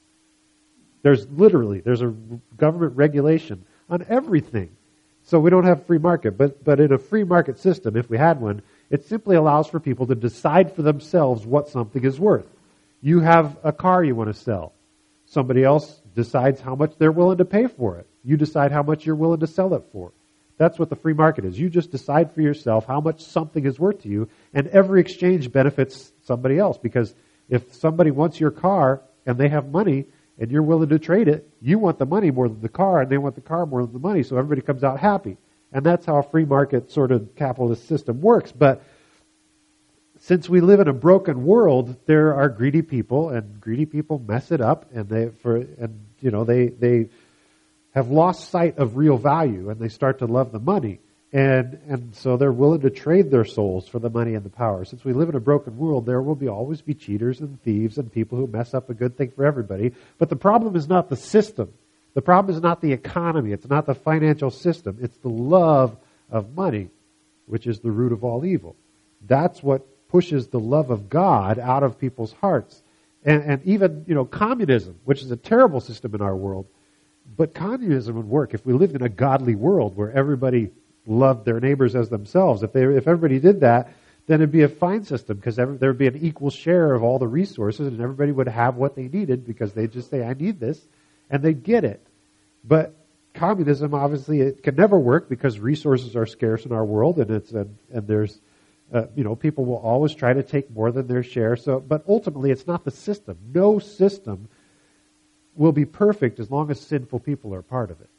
There's 1.03 1.29
literally 1.29 1.81
there's 1.81 2.03
a 2.03 2.15
government 2.57 2.97
regulation 2.97 3.65
on 3.89 4.05
everything. 4.09 4.77
So 5.25 5.39
we 5.39 5.51
don't 5.51 5.65
have 5.65 5.87
free 5.87 5.99
market, 5.99 6.37
but 6.37 6.65
but 6.65 6.81
in 6.81 6.93
a 6.93 6.99
free 6.99 7.25
market 7.25 7.59
system, 7.59 7.97
if 7.97 8.11
we 8.11 8.19
had 8.19 8.41
one, 8.41 8.63
it 8.91 9.07
simply 9.07 9.37
allows 9.37 9.69
for 9.69 9.79
people 9.79 10.07
to 10.09 10.15
decide 10.15 10.75
for 10.75 10.83
themselves 10.83 11.47
what 11.47 11.69
something 11.69 12.05
is 12.05 12.19
worth. 12.19 12.47
You 13.01 13.21
have 13.21 13.57
a 13.63 13.73
car 13.73 14.03
you 14.05 14.15
want 14.15 14.35
to 14.35 14.41
sell. 14.41 14.73
Somebody 15.27 15.65
else 15.65 16.01
decides 16.15 16.61
how 16.61 16.75
much 16.75 16.95
they're 16.99 17.13
willing 17.13 17.39
to 17.39 17.45
pay 17.45 17.67
for 17.67 17.99
it. 17.99 18.07
You 18.25 18.37
decide 18.37 18.71
how 18.71 18.83
much 18.83 19.07
you're 19.07 19.17
willing 19.17 19.41
to 19.41 19.47
sell 19.47 19.75
it 19.75 19.85
for. 19.93 20.13
That's 20.59 20.79
what 20.79 20.91
the 20.91 20.97
free 20.97 21.15
market 21.15 21.45
is. 21.45 21.59
You 21.59 21.71
just 21.71 21.91
decide 21.91 22.33
for 22.33 22.41
yourself 22.41 22.87
how 22.87 23.01
much 23.01 23.23
something 23.23 23.65
is 23.65 23.79
worth 23.79 24.03
to 24.03 24.09
you, 24.09 24.29
and 24.55 24.69
every 24.69 25.01
exchange 25.01 25.51
benefits 25.51 26.13
somebody 26.25 26.59
else 26.59 26.79
because 26.79 27.15
if 27.49 27.75
somebody 27.75 28.11
wants 28.11 28.39
your 28.39 28.51
car 28.51 29.03
and 29.27 29.39
they 29.39 29.49
have 29.49 29.71
money, 29.71 30.07
and 30.39 30.51
you're 30.51 30.63
willing 30.63 30.89
to 30.89 30.99
trade 30.99 31.29
it, 31.29 31.49
you 31.61 31.79
want 31.79 31.99
the 31.99 32.07
money 32.07 32.31
more 32.31 32.49
than 32.49 32.61
the 32.61 32.69
car, 32.69 33.01
and 33.01 33.11
they 33.11 33.19
want 33.19 33.35
the 33.35 33.41
car 33.41 33.67
more 33.67 33.83
than 33.83 33.93
the 33.93 33.99
money, 33.99 34.23
so 34.23 34.37
everybody 34.37 34.61
comes 34.61 34.83
out 34.83 34.99
happy. 34.99 35.37
And 35.73 35.85
that's 35.85 36.05
how 36.05 36.17
a 36.17 36.23
free 36.23 36.45
market 36.45 36.91
sort 36.91 37.13
of 37.13 37.35
capitalist 37.37 37.87
system 37.87 38.21
works. 38.21 38.53
But 38.53 38.83
since 40.19 40.49
we 40.49 40.61
live 40.61 40.81
in 40.81 40.89
a 40.89 40.93
broken 40.93 41.45
world, 41.45 41.97
there 42.07 42.35
are 42.35 42.49
greedy 42.49 42.83
people, 42.83 43.31
and 43.31 43.61
greedy 43.61 43.87
people 43.87 44.19
mess 44.27 44.51
it 44.51 44.61
up, 44.61 44.87
and 44.93 45.09
they 45.09 45.29
for 45.29 45.57
and 45.57 46.07
you 46.21 46.31
know 46.31 46.45
they 46.45 46.69
they 46.69 47.09
have 47.93 48.11
lost 48.11 48.51
sight 48.51 48.79
of 48.79 48.97
real 48.97 49.17
value, 49.17 49.71
and 49.71 49.81
they 49.81 49.89
start 49.89 50.19
to 50.19 50.27
love 50.27 50.53
the 50.53 50.59
money. 50.59 51.01
And, 51.33 51.79
and 51.89 52.15
so 52.15 52.37
they're 52.37 52.53
willing 52.53 52.83
to 52.83 52.91
trade 52.91 53.31
their 53.31 53.47
souls 53.47 53.89
for 53.89 53.99
the 53.99 54.11
money 54.11 54.35
and 54.35 54.45
the 54.45 54.51
power. 54.51 54.85
Since 54.85 55.03
we 55.03 55.15
live 55.15 55.31
in 55.31 55.35
a 55.35 55.41
broken 55.41 55.79
world, 55.79 56.05
there 56.05 56.21
will 56.21 56.35
be 56.35 56.49
always 56.49 56.83
be 56.83 56.93
cheaters 56.93 57.41
and 57.41 57.63
thieves 57.63 57.97
and 57.97 58.13
people 58.13 58.37
who 58.37 58.47
mess 58.47 58.75
up 58.75 58.91
a 58.91 58.95
good 58.95 59.17
thing 59.17 59.31
for 59.31 59.47
everybody. 59.47 59.95
But 60.19 60.29
the 60.29 60.37
problem 60.37 60.77
is 60.77 60.89
not 60.89 61.09
the 61.09 61.17
system. 61.17 61.73
The 62.13 62.21
problem 62.21 62.55
is 62.55 62.61
not 62.61 62.83
the 62.83 62.93
economy. 62.93 63.53
It's 63.53 63.69
not 63.69 63.87
the 63.87 63.95
financial 63.95 64.51
system. 64.51 64.99
It's 65.01 65.17
the 65.19 65.31
love 65.31 65.97
of 66.31 66.55
money, 66.55 66.91
which 67.47 67.67
is 67.67 67.81
the 67.81 67.91
root 67.91 68.13
of 68.13 68.25
all 68.25 68.45
evil. 68.45 68.77
That's 69.27 69.63
what 69.63 69.87
pushes 70.09 70.49
the 70.49 70.61
love 70.61 70.91
of 70.91 71.09
God 71.09 71.59
out 71.59 71.83
of 71.83 71.99
people's 71.99 72.33
hearts. 72.33 72.83
And, 73.25 73.43
and 73.43 73.65
even, 73.65 74.05
you 74.07 74.15
know, 74.15 74.27
communism, 74.27 74.99
which 75.05 75.23
is 75.23 75.31
a 75.31 75.37
terrible 75.37 75.81
system 75.81 76.15
in 76.15 76.21
our 76.21 76.37
world, 76.37 76.67
but 77.37 77.55
communism 77.55 78.17
would 78.17 78.29
work 78.29 78.55
if 78.55 78.65
we 78.67 78.73
lived 78.73 78.95
in 78.95 79.03
a 79.03 79.09
godly 79.09 79.55
world 79.55 79.97
where 79.97 80.13
everybody 80.13 80.71
loved 81.07 81.45
their 81.45 81.61
neighbors 81.61 81.95
as 81.95 82.09
themselves. 82.09 82.63
If 82.63 82.73
they, 82.73 82.85
if 82.85 83.09
everybody 83.09 83.41
did 83.41 83.61
that, 83.61 83.93
then 84.27 84.41
it'd 84.41 84.53
be 84.53 84.63
a 84.63 84.69
fine 84.69 85.05
system 85.05 85.37
because 85.37 85.57
there 85.57 85.67
would 85.67 85.99
be 85.99 86.07
an 86.07 86.19
equal 86.19 86.51
share 86.51 86.95
of 86.95 87.03
all 87.03 87.19
the 87.19 87.27
resources 87.27 87.89
and 87.89 88.01
everybody 88.01 88.31
would 88.31 88.49
have 88.49 88.77
what 88.77 88.95
they 88.95 89.09
needed 89.09 89.45
because 89.47 89.73
they'd 89.73 89.93
just 89.93 90.11
say, 90.11 90.25
I 90.25 90.35
need 90.35 90.61
this, 90.61 90.81
and 91.29 91.43
they'd 91.43 91.65
get 91.65 91.85
it. 91.85 92.07
But 92.65 92.95
communism, 93.35 93.95
obviously, 93.95 94.41
it 94.41 94.63
can 94.63 94.77
never 94.77 94.99
work 94.99 95.29
because 95.29 95.59
resources 95.59 96.15
are 96.15 96.27
scarce 96.27 96.65
in 96.65 96.73
our 96.73 96.85
world 96.85 97.19
and 97.19 97.31
it's, 97.31 97.51
and, 97.51 97.77
and 97.93 98.07
there's, 98.07 98.39
uh, 98.93 99.07
you 99.17 99.25
know, 99.25 99.35
people 99.35 99.65
will 99.65 99.79
always 99.79 100.15
try 100.15 100.33
to 100.33 100.43
take 100.43 100.71
more 100.71 100.93
than 100.93 101.09
their 101.09 101.23
share. 101.23 101.57
So, 101.57 101.81
but 101.81 102.05
ultimately, 102.07 102.51
it's 102.51 102.67
not 102.67 102.85
the 102.85 102.91
system. 102.91 103.39
No 103.53 103.79
system 103.79 104.49
will 105.55 105.73
be 105.73 105.85
perfect 105.85 106.41
as 106.41 106.51
long 106.51 106.71
as 106.71 106.81
sinful 106.81 107.21
people 107.21 107.55
are 107.55 107.63
part 107.63 107.91
of 107.91 108.01
it. 108.01 108.11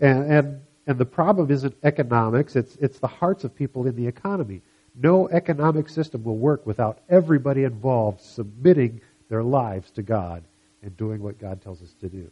And, 0.00 0.32
and 0.32 0.60
and 0.86 0.98
the 0.98 1.06
problem 1.06 1.50
isn't 1.50 1.76
economics, 1.82 2.56
it's, 2.56 2.76
it's 2.76 2.98
the 2.98 3.06
hearts 3.06 3.44
of 3.44 3.54
people 3.54 3.86
in 3.86 3.96
the 3.96 4.06
economy. 4.06 4.62
No 4.94 5.28
economic 5.28 5.88
system 5.88 6.22
will 6.24 6.36
work 6.36 6.66
without 6.66 7.00
everybody 7.08 7.64
involved 7.64 8.20
submitting 8.20 9.00
their 9.28 9.42
lives 9.42 9.90
to 9.92 10.02
God 10.02 10.44
and 10.82 10.96
doing 10.96 11.22
what 11.22 11.38
God 11.38 11.62
tells 11.62 11.82
us 11.82 11.92
to 12.00 12.08
do. 12.08 12.30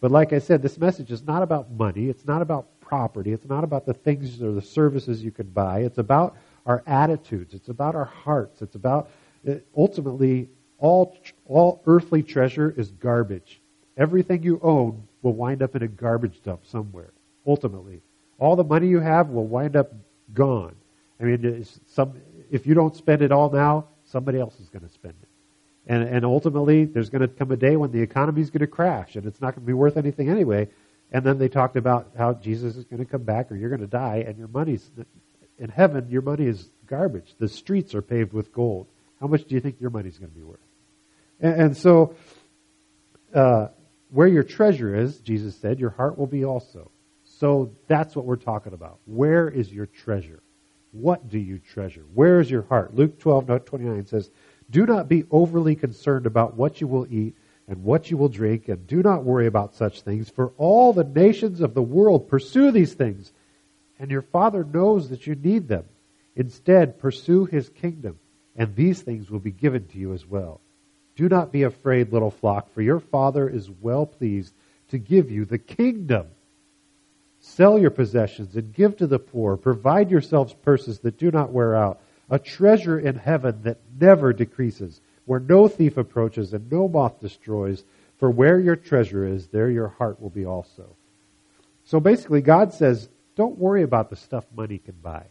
But 0.00 0.12
like 0.12 0.32
I 0.32 0.38
said, 0.38 0.62
this 0.62 0.78
message 0.78 1.10
is 1.10 1.24
not 1.24 1.42
about 1.42 1.72
money. 1.72 2.08
It's 2.08 2.24
not 2.24 2.40
about 2.40 2.80
property. 2.80 3.32
It's 3.32 3.48
not 3.48 3.64
about 3.64 3.84
the 3.84 3.94
things 3.94 4.40
or 4.40 4.52
the 4.52 4.62
services 4.62 5.24
you 5.24 5.32
can 5.32 5.48
buy. 5.48 5.80
It's 5.80 5.98
about 5.98 6.36
our 6.64 6.84
attitudes. 6.86 7.52
It's 7.52 7.68
about 7.68 7.96
our 7.96 8.04
hearts. 8.04 8.62
It's 8.62 8.76
about 8.76 9.10
uh, 9.46 9.54
ultimately 9.76 10.48
all 10.78 11.16
all 11.46 11.82
earthly 11.86 12.22
treasure 12.22 12.72
is 12.76 12.90
garbage. 12.90 13.60
Everything 13.96 14.42
you 14.42 14.60
own 14.62 15.02
will 15.22 15.34
wind 15.34 15.62
up 15.62 15.74
in 15.74 15.82
a 15.82 15.88
garbage 15.88 16.42
dump 16.42 16.64
somewhere 16.66 17.12
ultimately. 17.48 18.02
All 18.38 18.54
the 18.54 18.64
money 18.64 18.86
you 18.86 19.00
have 19.00 19.30
will 19.30 19.46
wind 19.46 19.74
up 19.74 19.92
gone. 20.32 20.76
I 21.20 21.24
mean, 21.24 21.66
some, 21.88 22.14
if 22.50 22.66
you 22.66 22.74
don't 22.74 22.94
spend 22.94 23.22
it 23.22 23.32
all 23.32 23.50
now, 23.50 23.86
somebody 24.04 24.38
else 24.38 24.60
is 24.60 24.68
going 24.68 24.86
to 24.86 24.92
spend 24.92 25.14
it. 25.20 25.28
And, 25.92 26.02
and 26.02 26.24
ultimately, 26.24 26.84
there's 26.84 27.08
going 27.08 27.22
to 27.22 27.28
come 27.28 27.50
a 27.50 27.56
day 27.56 27.76
when 27.76 27.90
the 27.90 28.02
economy 28.02 28.42
is 28.42 28.50
going 28.50 28.60
to 28.60 28.66
crash 28.66 29.16
and 29.16 29.26
it's 29.26 29.40
not 29.40 29.54
going 29.54 29.62
to 29.62 29.66
be 29.66 29.72
worth 29.72 29.96
anything 29.96 30.28
anyway. 30.28 30.68
And 31.10 31.24
then 31.24 31.38
they 31.38 31.48
talked 31.48 31.76
about 31.76 32.10
how 32.16 32.34
Jesus 32.34 32.76
is 32.76 32.84
going 32.84 33.04
to 33.04 33.10
come 33.10 33.22
back 33.22 33.50
or 33.50 33.56
you're 33.56 33.70
going 33.70 33.80
to 33.80 33.86
die 33.86 34.24
and 34.26 34.36
your 34.36 34.48
money's, 34.48 34.88
in 35.58 35.70
heaven, 35.70 36.08
your 36.10 36.22
money 36.22 36.44
is 36.44 36.68
garbage. 36.86 37.34
The 37.38 37.48
streets 37.48 37.94
are 37.94 38.02
paved 38.02 38.34
with 38.34 38.52
gold. 38.52 38.86
How 39.18 39.26
much 39.26 39.44
do 39.44 39.54
you 39.54 39.60
think 39.60 39.80
your 39.80 39.90
money's 39.90 40.18
going 40.18 40.30
to 40.30 40.36
be 40.36 40.44
worth? 40.44 40.60
And, 41.40 41.60
and 41.60 41.76
so, 41.76 42.14
uh, 43.34 43.68
where 44.10 44.28
your 44.28 44.42
treasure 44.42 44.94
is, 44.94 45.18
Jesus 45.18 45.56
said, 45.56 45.78
your 45.78 45.90
heart 45.90 46.18
will 46.18 46.26
be 46.26 46.44
also. 46.44 46.90
So 47.24 47.72
that's 47.86 48.16
what 48.16 48.24
we're 48.24 48.36
talking 48.36 48.72
about. 48.72 48.98
Where 49.04 49.48
is 49.48 49.72
your 49.72 49.86
treasure? 49.86 50.42
What 50.92 51.28
do 51.28 51.38
you 51.38 51.58
treasure? 51.58 52.04
Where 52.14 52.40
is 52.40 52.50
your 52.50 52.62
heart? 52.62 52.94
Luke 52.94 53.18
12, 53.18 53.64
29 53.64 54.06
says, 54.06 54.30
Do 54.70 54.86
not 54.86 55.08
be 55.08 55.24
overly 55.30 55.76
concerned 55.76 56.26
about 56.26 56.56
what 56.56 56.80
you 56.80 56.86
will 56.86 57.06
eat 57.12 57.36
and 57.68 57.84
what 57.84 58.10
you 58.10 58.16
will 58.16 58.30
drink, 58.30 58.68
and 58.68 58.86
do 58.86 59.02
not 59.02 59.24
worry 59.24 59.46
about 59.46 59.74
such 59.74 60.00
things, 60.00 60.30
for 60.30 60.52
all 60.56 60.94
the 60.94 61.04
nations 61.04 61.60
of 61.60 61.74
the 61.74 61.82
world 61.82 62.26
pursue 62.26 62.70
these 62.70 62.94
things, 62.94 63.30
and 63.98 64.10
your 64.10 64.22
Father 64.22 64.64
knows 64.64 65.10
that 65.10 65.26
you 65.26 65.34
need 65.34 65.68
them. 65.68 65.84
Instead, 66.34 66.98
pursue 66.98 67.44
his 67.44 67.68
kingdom, 67.68 68.18
and 68.56 68.74
these 68.74 69.02
things 69.02 69.30
will 69.30 69.38
be 69.38 69.50
given 69.50 69.86
to 69.88 69.98
you 69.98 70.14
as 70.14 70.24
well. 70.26 70.62
Do 71.18 71.28
not 71.28 71.50
be 71.50 71.64
afraid, 71.64 72.12
little 72.12 72.30
flock, 72.30 72.72
for 72.72 72.80
your 72.80 73.00
Father 73.00 73.48
is 73.48 73.68
well 73.68 74.06
pleased 74.06 74.54
to 74.90 74.98
give 74.98 75.32
you 75.32 75.44
the 75.44 75.58
kingdom. 75.58 76.28
Sell 77.40 77.76
your 77.76 77.90
possessions 77.90 78.54
and 78.54 78.72
give 78.72 78.96
to 78.98 79.08
the 79.08 79.18
poor. 79.18 79.56
Provide 79.56 80.12
yourselves 80.12 80.54
purses 80.62 81.00
that 81.00 81.18
do 81.18 81.32
not 81.32 81.50
wear 81.50 81.74
out, 81.74 82.00
a 82.30 82.38
treasure 82.38 83.00
in 83.00 83.16
heaven 83.16 83.62
that 83.64 83.78
never 84.00 84.32
decreases, 84.32 85.00
where 85.24 85.40
no 85.40 85.66
thief 85.66 85.96
approaches 85.96 86.54
and 86.54 86.70
no 86.70 86.86
moth 86.86 87.18
destroys. 87.20 87.82
For 88.18 88.30
where 88.30 88.60
your 88.60 88.76
treasure 88.76 89.26
is, 89.26 89.48
there 89.48 89.70
your 89.70 89.88
heart 89.88 90.22
will 90.22 90.30
be 90.30 90.46
also. 90.46 90.94
So 91.84 91.98
basically, 91.98 92.42
God 92.42 92.72
says, 92.72 93.08
don't 93.34 93.58
worry 93.58 93.82
about 93.82 94.10
the 94.10 94.16
stuff 94.16 94.44
money 94.54 94.78
can 94.78 94.94
buy. 95.02 95.24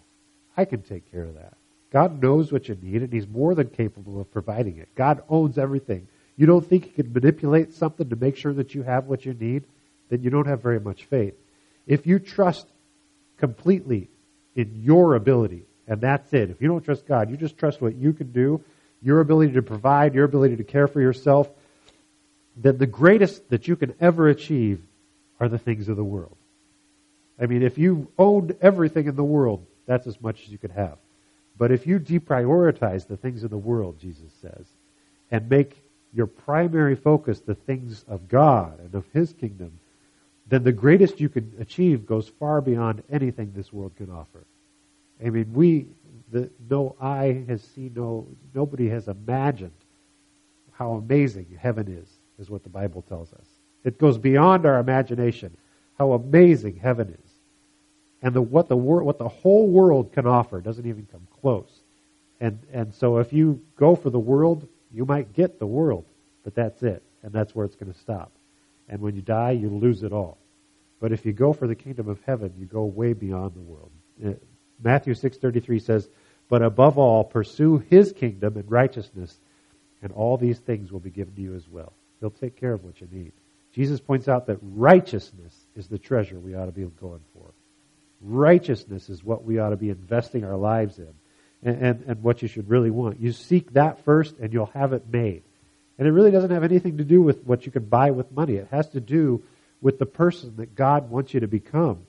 I 0.57 0.65
can 0.65 0.81
take 0.81 1.09
care 1.11 1.23
of 1.23 1.35
that. 1.35 1.56
God 1.91 2.21
knows 2.21 2.51
what 2.51 2.67
you 2.67 2.77
need, 2.81 3.01
and 3.01 3.11
He's 3.11 3.27
more 3.27 3.55
than 3.55 3.69
capable 3.69 4.19
of 4.19 4.31
providing 4.31 4.77
it. 4.77 4.89
God 4.95 5.23
owns 5.29 5.57
everything. 5.57 6.07
You 6.35 6.45
don't 6.45 6.65
think 6.65 6.85
He 6.85 6.91
can 6.91 7.13
manipulate 7.13 7.73
something 7.73 8.09
to 8.09 8.15
make 8.15 8.35
sure 8.35 8.53
that 8.53 8.75
you 8.75 8.83
have 8.83 9.05
what 9.05 9.25
you 9.25 9.33
need? 9.33 9.63
Then 10.09 10.21
you 10.21 10.29
don't 10.29 10.47
have 10.47 10.61
very 10.61 10.79
much 10.79 11.05
faith. 11.05 11.33
If 11.85 12.05
you 12.05 12.19
trust 12.19 12.67
completely 13.37 14.09
in 14.55 14.81
your 14.83 15.15
ability, 15.15 15.65
and 15.87 16.01
that's 16.01 16.33
it, 16.33 16.49
if 16.49 16.61
you 16.61 16.67
don't 16.67 16.83
trust 16.83 17.07
God, 17.07 17.29
you 17.29 17.37
just 17.37 17.57
trust 17.57 17.81
what 17.81 17.95
you 17.95 18.13
can 18.13 18.31
do, 18.31 18.61
your 19.01 19.19
ability 19.21 19.53
to 19.53 19.61
provide, 19.61 20.15
your 20.15 20.25
ability 20.25 20.57
to 20.57 20.63
care 20.63 20.87
for 20.87 20.99
yourself, 20.99 21.49
then 22.57 22.77
the 22.77 22.87
greatest 22.87 23.49
that 23.49 23.67
you 23.67 23.75
can 23.75 23.93
ever 23.99 24.27
achieve 24.27 24.81
are 25.39 25.47
the 25.47 25.59
things 25.59 25.87
of 25.87 25.95
the 25.95 26.03
world. 26.03 26.35
I 27.39 27.45
mean, 27.45 27.61
if 27.61 27.77
you 27.77 28.11
owned 28.17 28.55
everything 28.61 29.07
in 29.07 29.15
the 29.15 29.23
world, 29.23 29.65
that's 29.85 30.07
as 30.07 30.19
much 30.19 30.41
as 30.43 30.49
you 30.49 30.57
could 30.57 30.71
have. 30.71 30.97
But 31.57 31.71
if 31.71 31.87
you 31.87 31.99
deprioritize 31.99 33.07
the 33.07 33.17
things 33.17 33.43
of 33.43 33.49
the 33.49 33.57
world, 33.57 33.99
Jesus 33.99 34.31
says, 34.41 34.67
and 35.31 35.49
make 35.49 35.75
your 36.13 36.27
primary 36.27 36.95
focus 36.95 37.39
the 37.39 37.55
things 37.55 38.05
of 38.07 38.27
God 38.27 38.79
and 38.79 38.93
of 38.95 39.05
His 39.13 39.33
kingdom, 39.33 39.79
then 40.47 40.63
the 40.63 40.71
greatest 40.71 41.19
you 41.19 41.29
can 41.29 41.53
achieve 41.59 42.05
goes 42.05 42.29
far 42.39 42.61
beyond 42.61 43.03
anything 43.09 43.51
this 43.53 43.73
world 43.73 43.95
can 43.97 44.09
offer. 44.09 44.45
I 45.23 45.29
mean, 45.29 45.51
we, 45.53 45.87
the, 46.31 46.49
no 46.69 46.95
eye 47.01 47.43
has 47.47 47.61
seen, 47.61 47.93
no, 47.95 48.27
nobody 48.53 48.87
has 48.89 49.07
imagined 49.07 49.71
how 50.71 50.93
amazing 50.93 51.57
heaven 51.59 51.87
is, 51.87 52.07
is 52.39 52.49
what 52.49 52.63
the 52.63 52.69
Bible 52.69 53.01
tells 53.01 53.33
us. 53.33 53.45
It 53.83 53.97
goes 53.97 54.17
beyond 54.17 54.65
our 54.65 54.79
imagination, 54.79 55.57
how 55.97 56.13
amazing 56.13 56.77
heaven 56.77 57.09
is. 57.09 57.26
And 58.21 58.33
the, 58.33 58.41
what, 58.41 58.67
the 58.67 58.77
wor- 58.77 59.03
what 59.03 59.19
the 59.19 59.27
whole 59.27 59.67
world 59.67 60.11
can 60.13 60.25
offer 60.25 60.59
doesn't 60.59 60.85
even 60.85 61.07
come 61.11 61.27
close. 61.41 61.71
And, 62.39 62.59
and 62.71 62.93
so 62.93 63.17
if 63.17 63.33
you 63.33 63.61
go 63.75 63.95
for 63.95 64.09
the 64.09 64.19
world, 64.19 64.67
you 64.91 65.05
might 65.05 65.33
get 65.33 65.59
the 65.59 65.67
world, 65.67 66.05
but 66.43 66.55
that's 66.55 66.81
it. 66.83 67.03
And 67.23 67.31
that's 67.31 67.53
where 67.53 67.65
it's 67.65 67.75
going 67.75 67.91
to 67.91 67.99
stop. 67.99 68.31
And 68.89 69.01
when 69.01 69.15
you 69.15 69.21
die, 69.21 69.51
you 69.51 69.69
lose 69.69 70.03
it 70.03 70.13
all. 70.13 70.37
But 70.99 71.11
if 71.11 71.25
you 71.25 71.33
go 71.33 71.53
for 71.53 71.67
the 71.67 71.75
kingdom 71.75 72.07
of 72.07 72.19
heaven, 72.25 72.53
you 72.57 72.65
go 72.65 72.85
way 72.85 73.13
beyond 73.13 73.53
the 73.53 73.61
world. 73.61 73.91
Uh, 74.25 74.33
Matthew 74.81 75.13
6:33 75.13 75.79
says, 75.79 76.09
"But 76.49 76.61
above 76.61 76.97
all, 76.97 77.23
pursue 77.23 77.77
his 77.77 78.11
kingdom 78.13 78.57
and 78.57 78.69
righteousness, 78.69 79.39
and 80.01 80.11
all 80.11 80.37
these 80.37 80.59
things 80.59 80.91
will 80.91 80.99
be 80.99 81.11
given 81.11 81.35
to 81.35 81.41
you 81.41 81.53
as 81.53 81.69
well." 81.69 81.93
He'll 82.19 82.31
take 82.31 82.55
care 82.55 82.73
of 82.73 82.83
what 82.83 82.99
you 83.01 83.07
need. 83.11 83.33
Jesus 83.73 83.99
points 83.99 84.27
out 84.27 84.47
that 84.47 84.57
righteousness 84.61 85.67
is 85.75 85.87
the 85.87 85.99
treasure 85.99 86.39
we 86.39 86.55
ought 86.55 86.65
to 86.65 86.71
be 86.71 86.85
going 86.85 87.21
for. 87.33 87.53
Righteousness 88.21 89.09
is 89.09 89.23
what 89.23 89.43
we 89.43 89.59
ought 89.59 89.69
to 89.69 89.77
be 89.77 89.89
investing 89.89 90.43
our 90.43 90.57
lives 90.57 90.97
in 90.97 91.13
and, 91.63 91.81
and, 91.81 92.03
and 92.07 92.23
what 92.23 92.41
you 92.41 92.47
should 92.47 92.69
really 92.69 92.91
want. 92.91 93.19
You 93.19 93.31
seek 93.31 93.73
that 93.73 94.03
first 94.03 94.37
and 94.39 94.51
you'll 94.51 94.67
have 94.67 94.93
it 94.93 95.03
made. 95.11 95.43
And 95.97 96.07
it 96.07 96.11
really 96.11 96.31
doesn't 96.31 96.51
have 96.51 96.63
anything 96.63 96.97
to 96.97 97.03
do 97.03 97.21
with 97.21 97.43
what 97.43 97.65
you 97.65 97.71
can 97.71 97.85
buy 97.85 98.11
with 98.11 98.31
money. 98.31 98.55
It 98.55 98.67
has 98.71 98.87
to 98.89 98.99
do 98.99 99.43
with 99.81 99.99
the 99.99 100.05
person 100.05 100.55
that 100.57 100.75
God 100.75 101.09
wants 101.09 101.33
you 101.33 101.41
to 101.41 101.47
become. 101.47 102.05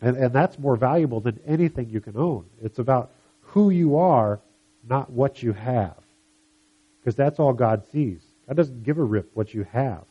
And, 0.00 0.16
and 0.16 0.32
that's 0.32 0.58
more 0.58 0.76
valuable 0.76 1.20
than 1.20 1.40
anything 1.46 1.90
you 1.90 2.00
can 2.00 2.16
own. 2.16 2.44
It's 2.62 2.78
about 2.78 3.10
who 3.40 3.70
you 3.70 3.98
are, 3.98 4.40
not 4.88 5.10
what 5.10 5.42
you 5.42 5.52
have. 5.52 5.96
Because 7.00 7.16
that's 7.16 7.38
all 7.38 7.52
God 7.52 7.84
sees. 7.92 8.20
God 8.48 8.56
doesn't 8.56 8.84
give 8.84 8.98
a 8.98 9.04
rip 9.04 9.30
what 9.34 9.54
you 9.54 9.66
have. 9.72 10.04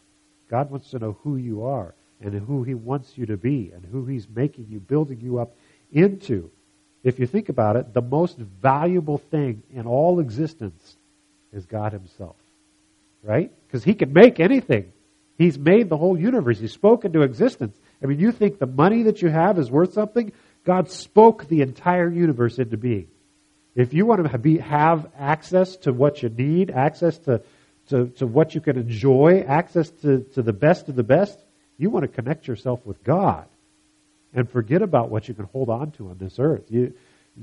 God 0.49 0.69
wants 0.71 0.89
to 0.91 0.99
know 0.99 1.17
who 1.23 1.37
you 1.37 1.65
are 1.65 1.93
and 2.25 2.45
who 2.45 2.63
He 2.63 2.73
wants 2.73 3.17
you 3.17 3.25
to 3.27 3.37
be 3.37 3.71
and 3.73 3.85
who 3.85 4.05
He's 4.05 4.27
making 4.27 4.67
you, 4.69 4.79
building 4.79 5.19
you 5.21 5.39
up 5.39 5.55
into. 5.91 6.49
If 7.03 7.19
you 7.19 7.27
think 7.27 7.49
about 7.49 7.75
it, 7.75 7.93
the 7.93 8.01
most 8.01 8.37
valuable 8.37 9.17
thing 9.17 9.63
in 9.73 9.85
all 9.85 10.19
existence 10.19 10.97
is 11.53 11.65
God 11.65 11.93
Himself. 11.93 12.35
Right? 13.23 13.51
Because 13.67 13.83
He 13.83 13.93
can 13.93 14.13
make 14.13 14.39
anything. 14.39 14.91
He's 15.37 15.59
made 15.59 15.89
the 15.89 15.97
whole 15.97 16.17
universe. 16.17 16.59
He 16.59 16.67
spoke 16.67 17.05
into 17.05 17.21
existence. 17.21 17.77
I 18.01 18.05
mean, 18.05 18.19
you 18.19 18.31
think 18.31 18.57
the 18.57 18.65
money 18.65 19.03
that 19.03 19.21
you 19.21 19.29
have 19.29 19.59
is 19.59 19.69
worth 19.69 19.93
something? 19.93 20.31
God 20.63 20.89
spoke 20.89 21.47
the 21.47 21.61
entire 21.61 22.09
universe 22.09 22.57
into 22.57 22.77
being. 22.77 23.07
If 23.75 23.93
you 23.93 24.05
want 24.05 24.31
to 24.31 24.37
be, 24.37 24.57
have 24.59 25.11
access 25.17 25.75
to 25.77 25.91
what 25.91 26.23
you 26.23 26.29
need, 26.29 26.71
access 26.71 27.17
to, 27.19 27.41
to, 27.89 28.07
to 28.17 28.25
what 28.25 28.55
you 28.55 28.61
can 28.61 28.77
enjoy, 28.77 29.43
access 29.45 29.89
to, 30.01 30.23
to 30.33 30.41
the 30.41 30.53
best 30.53 30.87
of 30.87 30.95
the 30.95 31.03
best, 31.03 31.37
you 31.77 31.89
want 31.89 32.03
to 32.03 32.07
connect 32.07 32.47
yourself 32.47 32.85
with 32.85 33.03
God 33.03 33.45
and 34.33 34.49
forget 34.49 34.81
about 34.81 35.09
what 35.09 35.27
you 35.27 35.33
can 35.33 35.45
hold 35.45 35.69
on 35.69 35.91
to 35.91 36.09
on 36.09 36.17
this 36.17 36.39
earth. 36.39 36.63
You, 36.69 36.93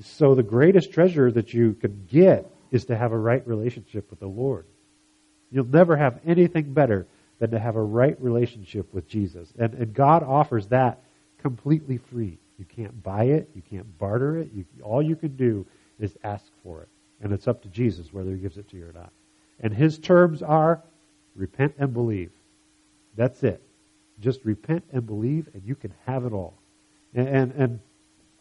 so 0.02 0.34
the 0.34 0.42
greatest 0.42 0.92
treasure 0.92 1.30
that 1.30 1.52
you 1.52 1.74
can 1.74 2.06
get 2.10 2.50
is 2.70 2.86
to 2.86 2.96
have 2.96 3.12
a 3.12 3.18
right 3.18 3.46
relationship 3.46 4.08
with 4.10 4.20
the 4.20 4.26
Lord. 4.26 4.64
You'll 5.50 5.66
never 5.66 5.96
have 5.96 6.20
anything 6.26 6.72
better 6.72 7.06
than 7.38 7.50
to 7.50 7.58
have 7.58 7.76
a 7.76 7.82
right 7.82 8.16
relationship 8.20 8.92
with 8.94 9.08
Jesus. 9.08 9.52
And, 9.58 9.74
and 9.74 9.92
God 9.92 10.22
offers 10.22 10.66
that 10.68 11.00
completely 11.42 11.98
free. 11.98 12.38
You 12.58 12.64
can't 12.64 13.02
buy 13.02 13.24
it. 13.24 13.50
You 13.54 13.62
can't 13.70 13.98
barter 13.98 14.38
it. 14.38 14.50
You, 14.54 14.64
all 14.82 15.02
you 15.02 15.16
can 15.16 15.36
do 15.36 15.66
is 15.98 16.16
ask 16.24 16.44
for 16.62 16.82
it. 16.82 16.88
And 17.20 17.32
it's 17.32 17.46
up 17.46 17.62
to 17.62 17.68
Jesus 17.68 18.12
whether 18.12 18.30
he 18.30 18.38
gives 18.38 18.56
it 18.56 18.70
to 18.70 18.76
you 18.76 18.88
or 18.88 18.92
not. 18.92 19.10
And 19.60 19.74
his 19.74 19.98
terms 19.98 20.42
are 20.42 20.82
repent 21.36 21.74
and 21.78 21.92
believe. 21.92 22.30
That's 23.16 23.42
it. 23.42 23.60
Just 24.20 24.44
repent 24.44 24.84
and 24.92 25.06
believe, 25.06 25.48
and 25.54 25.62
you 25.64 25.74
can 25.74 25.92
have 26.06 26.24
it 26.24 26.32
all. 26.32 26.54
And, 27.14 27.28
and, 27.28 27.52
and, 27.52 27.80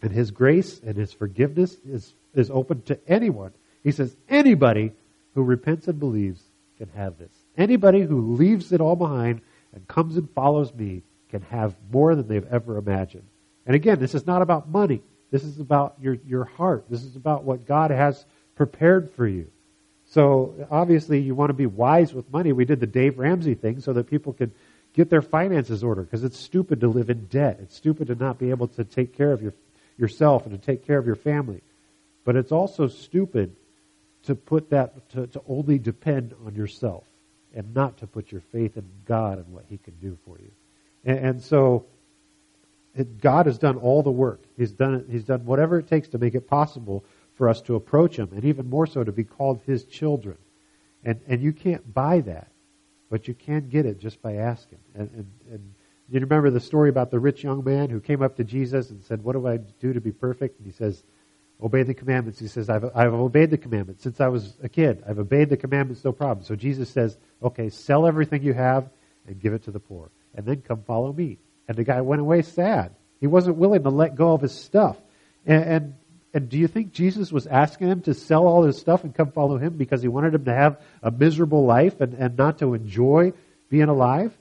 and 0.01 0.11
his 0.11 0.31
grace 0.31 0.79
and 0.85 0.95
his 0.95 1.11
forgiveness 1.11 1.75
is, 1.87 2.13
is 2.33 2.49
open 2.49 2.81
to 2.83 2.99
anyone. 3.07 3.51
He 3.83 3.91
says, 3.91 4.15
anybody 4.29 4.91
who 5.33 5.43
repents 5.43 5.87
and 5.87 5.99
believes 5.99 6.41
can 6.77 6.89
have 6.95 7.17
this. 7.17 7.31
Anybody 7.57 8.01
who 8.01 8.33
leaves 8.35 8.71
it 8.71 8.81
all 8.81 8.95
behind 8.95 9.41
and 9.73 9.87
comes 9.87 10.17
and 10.17 10.29
follows 10.31 10.73
me 10.73 11.03
can 11.29 11.41
have 11.43 11.75
more 11.91 12.15
than 12.15 12.27
they've 12.27 12.47
ever 12.51 12.77
imagined. 12.77 13.25
And 13.65 13.75
again, 13.75 13.99
this 13.99 14.15
is 14.15 14.27
not 14.27 14.41
about 14.41 14.69
money. 14.69 15.01
This 15.31 15.43
is 15.43 15.59
about 15.59 15.95
your, 16.01 16.17
your 16.27 16.43
heart. 16.43 16.85
This 16.89 17.03
is 17.03 17.15
about 17.15 17.43
what 17.43 17.65
God 17.65 17.91
has 17.91 18.25
prepared 18.55 19.11
for 19.11 19.27
you. 19.27 19.49
So 20.07 20.67
obviously 20.69 21.21
you 21.21 21.35
want 21.35 21.49
to 21.49 21.53
be 21.53 21.67
wise 21.67 22.13
with 22.13 22.29
money. 22.31 22.51
We 22.51 22.65
did 22.65 22.81
the 22.81 22.87
Dave 22.87 23.17
Ramsey 23.17 23.53
thing 23.53 23.79
so 23.79 23.93
that 23.93 24.09
people 24.09 24.33
could 24.33 24.51
get 24.93 25.09
their 25.09 25.21
finances 25.21 25.83
ordered 25.83 26.03
because 26.03 26.23
it's 26.23 26.39
stupid 26.39 26.81
to 26.81 26.87
live 26.87 27.09
in 27.09 27.25
debt. 27.25 27.59
It's 27.61 27.75
stupid 27.75 28.07
to 28.07 28.15
not 28.15 28.37
be 28.37 28.49
able 28.49 28.67
to 28.69 28.83
take 28.83 29.15
care 29.15 29.31
of 29.31 29.41
your, 29.41 29.53
yourself 29.97 30.45
and 30.45 30.59
to 30.59 30.65
take 30.65 30.85
care 30.85 30.97
of 30.97 31.05
your 31.05 31.15
family. 31.15 31.61
But 32.23 32.35
it's 32.35 32.51
also 32.51 32.87
stupid 32.87 33.55
to 34.23 34.35
put 34.35 34.69
that, 34.69 35.09
to, 35.11 35.27
to 35.27 35.41
only 35.47 35.79
depend 35.79 36.33
on 36.45 36.55
yourself 36.55 37.05
and 37.53 37.73
not 37.73 37.97
to 37.97 38.07
put 38.07 38.31
your 38.31 38.41
faith 38.41 38.77
in 38.77 38.85
God 39.05 39.37
and 39.37 39.47
what 39.53 39.65
He 39.69 39.77
can 39.77 39.93
do 40.01 40.17
for 40.25 40.37
you. 40.37 40.51
And, 41.03 41.19
and 41.19 41.43
so, 41.43 41.85
it, 42.95 43.21
God 43.21 43.45
has 43.45 43.57
done 43.57 43.77
all 43.77 44.03
the 44.03 44.11
work. 44.11 44.41
He's 44.57 44.71
done 44.71 44.95
it, 44.95 45.05
He's 45.09 45.23
done 45.23 45.45
whatever 45.45 45.79
it 45.79 45.87
takes 45.87 46.09
to 46.09 46.17
make 46.17 46.35
it 46.35 46.47
possible 46.47 47.03
for 47.35 47.49
us 47.49 47.61
to 47.63 47.75
approach 47.75 48.17
Him, 48.17 48.29
and 48.33 48.45
even 48.45 48.69
more 48.69 48.85
so 48.85 49.03
to 49.03 49.11
be 49.11 49.23
called 49.23 49.61
His 49.65 49.83
children. 49.85 50.37
And 51.03 51.19
and 51.27 51.41
you 51.41 51.53
can't 51.53 51.93
buy 51.93 52.21
that, 52.21 52.50
but 53.11 53.27
you 53.27 53.35
can't 53.35 53.69
get 53.69 53.85
it 53.85 53.99
just 53.99 54.19
by 54.23 54.37
asking. 54.37 54.79
And 54.95 55.11
and, 55.11 55.31
and 55.51 55.73
you 56.09 56.19
remember 56.19 56.49
the 56.49 56.59
story 56.59 56.89
about 56.89 57.11
the 57.11 57.19
rich 57.19 57.43
young 57.43 57.63
man 57.63 57.91
who 57.91 57.99
came 57.99 58.23
up 58.23 58.37
to 58.37 58.43
Jesus 58.43 58.89
and 58.89 59.03
said, 59.03 59.23
"What 59.23 59.33
do 59.33 59.47
I 59.47 59.57
do 59.57 59.93
to 59.93 60.01
be 60.01 60.11
perfect?" 60.11 60.57
And 60.57 60.65
He 60.65 60.73
says, 60.73 61.03
obey 61.61 61.83
the 61.83 61.93
commandments. 61.93 62.39
He 62.39 62.47
says, 62.47 62.69
I've, 62.69 62.85
I've 62.95 63.13
obeyed 63.13 63.51
the 63.51 63.57
commandments 63.57 64.03
since 64.03 64.19
I 64.19 64.27
was 64.29 64.55
a 64.63 64.69
kid. 64.69 65.03
I've 65.07 65.19
obeyed 65.19 65.49
the 65.49 65.57
commandments, 65.57 66.03
no 66.03 66.11
problem. 66.11 66.45
So 66.45 66.55
Jesus 66.55 66.89
says, 66.89 67.17
okay, 67.41 67.69
sell 67.69 68.07
everything 68.07 68.41
you 68.43 68.53
have 68.53 68.89
and 69.27 69.39
give 69.39 69.53
it 69.53 69.63
to 69.65 69.71
the 69.71 69.79
poor. 69.79 70.09
And 70.33 70.45
then 70.45 70.61
come 70.61 70.83
follow 70.83 71.13
me. 71.13 71.37
And 71.67 71.77
the 71.77 71.83
guy 71.83 72.01
went 72.01 72.21
away 72.21 72.41
sad. 72.41 72.95
He 73.19 73.27
wasn't 73.27 73.57
willing 73.57 73.83
to 73.83 73.89
let 73.89 74.15
go 74.15 74.33
of 74.33 74.41
his 74.41 74.53
stuff. 74.53 74.97
And, 75.45 75.63
and, 75.63 75.93
and 76.33 76.49
do 76.49 76.57
you 76.57 76.67
think 76.67 76.93
Jesus 76.93 77.31
was 77.31 77.45
asking 77.45 77.89
him 77.89 78.01
to 78.01 78.13
sell 78.13 78.47
all 78.47 78.63
his 78.63 78.77
stuff 78.77 79.03
and 79.03 79.13
come 79.13 79.31
follow 79.31 79.57
him 79.57 79.75
because 79.75 80.01
he 80.01 80.07
wanted 80.07 80.33
him 80.33 80.45
to 80.45 80.53
have 80.53 80.79
a 81.03 81.11
miserable 81.11 81.65
life 81.65 81.99
and, 81.99 82.13
and 82.13 82.37
not 82.37 82.59
to 82.59 82.73
enjoy 82.73 83.33
being 83.69 83.89
alive? 83.89 84.31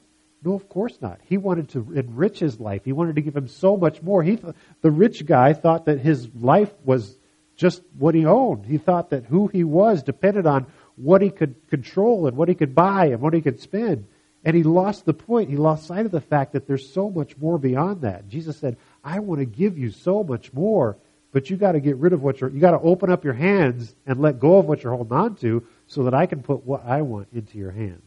No, 0.42 0.54
of 0.54 0.68
course 0.68 0.96
not. 1.00 1.20
He 1.24 1.36
wanted 1.36 1.70
to 1.70 1.92
enrich 1.94 2.38
his 2.38 2.60
life. 2.60 2.84
He 2.84 2.92
wanted 2.92 3.16
to 3.16 3.22
give 3.22 3.36
him 3.36 3.48
so 3.48 3.76
much 3.76 4.02
more. 4.02 4.22
He, 4.22 4.36
th- 4.36 4.54
the 4.80 4.90
rich 4.90 5.26
guy 5.26 5.52
thought 5.52 5.86
that 5.86 6.00
his 6.00 6.28
life 6.34 6.72
was 6.84 7.16
just 7.56 7.82
what 7.98 8.14
he 8.14 8.24
owned. 8.24 8.64
He 8.64 8.78
thought 8.78 9.10
that 9.10 9.26
who 9.26 9.48
he 9.48 9.64
was 9.64 10.02
depended 10.02 10.46
on 10.46 10.66
what 10.96 11.20
he 11.20 11.30
could 11.30 11.68
control 11.68 12.26
and 12.26 12.36
what 12.36 12.48
he 12.48 12.54
could 12.54 12.74
buy 12.74 13.06
and 13.06 13.20
what 13.20 13.34
he 13.34 13.42
could 13.42 13.60
spend. 13.60 14.06
And 14.44 14.56
he 14.56 14.62
lost 14.62 15.04
the 15.04 15.12
point. 15.12 15.50
He 15.50 15.56
lost 15.56 15.86
sight 15.86 16.06
of 16.06 16.12
the 16.12 16.22
fact 16.22 16.52
that 16.52 16.66
there's 16.66 16.90
so 16.90 17.10
much 17.10 17.36
more 17.36 17.58
beyond 17.58 18.02
that. 18.02 18.28
Jesus 18.28 18.56
said, 18.56 18.78
I 19.04 19.18
want 19.18 19.40
to 19.40 19.44
give 19.44 19.76
you 19.76 19.90
so 19.90 20.24
much 20.24 20.54
more, 20.54 20.96
but 21.32 21.48
you 21.48 21.56
got 21.56 21.72
to 21.72 21.80
get 21.80 21.96
rid 21.96 22.12
of 22.12 22.22
what 22.22 22.40
you're, 22.40 22.50
you 22.50 22.60
got 22.60 22.72
to 22.72 22.80
open 22.80 23.10
up 23.10 23.24
your 23.24 23.34
hands 23.34 23.94
and 24.06 24.20
let 24.20 24.40
go 24.40 24.58
of 24.58 24.66
what 24.66 24.82
you're 24.82 24.94
holding 24.94 25.16
on 25.16 25.36
to 25.36 25.64
so 25.86 26.04
that 26.04 26.14
I 26.14 26.26
can 26.26 26.42
put 26.42 26.64
what 26.64 26.84
I 26.84 27.02
want 27.02 27.28
into 27.32 27.58
your 27.58 27.70
hands. 27.70 28.02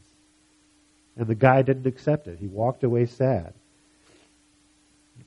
And 1.15 1.27
the 1.27 1.35
guy 1.35 1.61
didn't 1.61 1.87
accept 1.87 2.27
it. 2.27 2.39
He 2.39 2.47
walked 2.47 2.83
away 2.83 3.05
sad. 3.05 3.53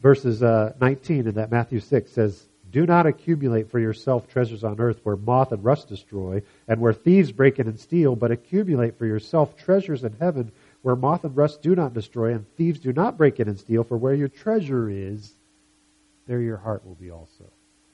Verses 0.03 0.43
uh, 0.43 0.75
19 0.81 1.29
in 1.29 1.35
that 1.35 1.51
Matthew 1.51 1.81
6 1.81 2.11
says, 2.11 2.43
Do 2.71 2.85
not 2.85 3.07
accumulate 3.07 3.71
for 3.71 3.79
yourself 3.79 4.29
treasures 4.29 4.65
on 4.65 4.79
earth 4.79 5.01
where 5.05 5.17
moth 5.17 5.53
and 5.53 5.65
rust 5.65 5.89
destroy, 5.89 6.43
and 6.69 6.81
where 6.81 6.93
thieves 6.93 7.33
break 7.33 7.59
in 7.59 7.67
and 7.67 7.81
steal, 7.81 8.15
but 8.15 8.31
accumulate 8.31 8.99
for 8.99 9.07
yourself 9.07 9.57
treasures 9.57 10.05
in 10.05 10.15
heaven 10.19 10.53
where 10.83 10.97
moth 10.97 11.25
and 11.25 11.37
rust 11.37 11.63
do 11.63 11.75
not 11.75 11.95
destroy, 11.95 12.33
and 12.33 12.45
thieves 12.57 12.79
do 12.79 12.93
not 12.93 13.17
break 13.17 13.41
in 13.41 13.49
and 13.49 13.59
steal, 13.59 13.83
for 13.83 13.97
where 13.97 14.15
your 14.15 14.29
treasure 14.29 14.89
is, 14.89 15.33
there 16.27 16.41
your 16.41 16.59
heart 16.59 16.85
will 16.87 16.95
be 16.95 17.11
also. 17.11 17.45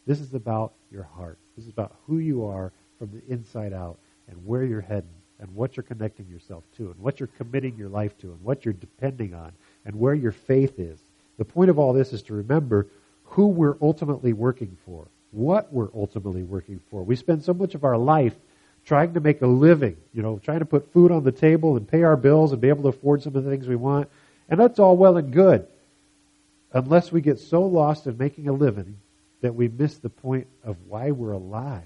This 0.06 0.20
is 0.20 0.34
about 0.34 0.72
your 0.90 1.04
heart. 1.04 1.38
This 1.56 1.66
is 1.66 1.70
about 1.70 1.94
who 2.06 2.18
you 2.18 2.44
are 2.46 2.72
from 2.98 3.10
the 3.12 3.32
inside 3.32 3.72
out, 3.72 3.98
and 4.28 4.46
where 4.46 4.64
you're 4.64 4.80
heading, 4.80 5.10
and 5.40 5.54
what 5.54 5.76
you're 5.76 5.82
connecting 5.82 6.26
yourself 6.28 6.62
to, 6.76 6.90
and 6.90 6.98
what 7.00 7.18
you're 7.18 7.28
committing 7.38 7.76
your 7.76 7.88
life 7.88 8.16
to, 8.18 8.28
and 8.28 8.42
what 8.42 8.64
you're 8.64 8.74
depending 8.74 9.34
on, 9.34 9.52
and 9.84 9.98
where 9.98 10.14
your 10.14 10.32
faith 10.32 10.78
is. 10.78 11.00
The 11.38 11.44
point 11.44 11.70
of 11.70 11.78
all 11.78 11.92
this 11.92 12.12
is 12.12 12.22
to 12.24 12.34
remember 12.34 12.86
who 13.24 13.48
we're 13.48 13.76
ultimately 13.80 14.32
working 14.32 14.76
for, 14.86 15.08
what 15.32 15.72
we're 15.72 15.88
ultimately 15.94 16.42
working 16.42 16.80
for. 16.90 17.02
We 17.02 17.16
spend 17.16 17.42
so 17.42 17.54
much 17.54 17.74
of 17.74 17.84
our 17.84 17.96
life 17.96 18.34
trying 18.84 19.14
to 19.14 19.20
make 19.20 19.42
a 19.42 19.46
living, 19.46 19.96
you 20.12 20.22
know, 20.22 20.38
trying 20.38 20.58
to 20.58 20.64
put 20.64 20.92
food 20.92 21.10
on 21.10 21.24
the 21.24 21.32
table 21.32 21.76
and 21.76 21.88
pay 21.88 22.02
our 22.02 22.16
bills 22.16 22.52
and 22.52 22.60
be 22.60 22.68
able 22.68 22.82
to 22.82 22.96
afford 22.96 23.22
some 23.22 23.34
of 23.34 23.44
the 23.44 23.50
things 23.50 23.66
we 23.66 23.76
want. 23.76 24.08
And 24.48 24.60
that's 24.60 24.78
all 24.78 24.96
well 24.96 25.16
and 25.16 25.32
good. 25.32 25.66
Unless 26.72 27.12
we 27.12 27.20
get 27.20 27.38
so 27.38 27.62
lost 27.62 28.06
in 28.06 28.18
making 28.18 28.48
a 28.48 28.52
living 28.52 28.96
that 29.42 29.54
we 29.54 29.68
miss 29.68 29.98
the 29.98 30.08
point 30.08 30.46
of 30.64 30.76
why 30.86 31.10
we're 31.10 31.32
alive. 31.32 31.82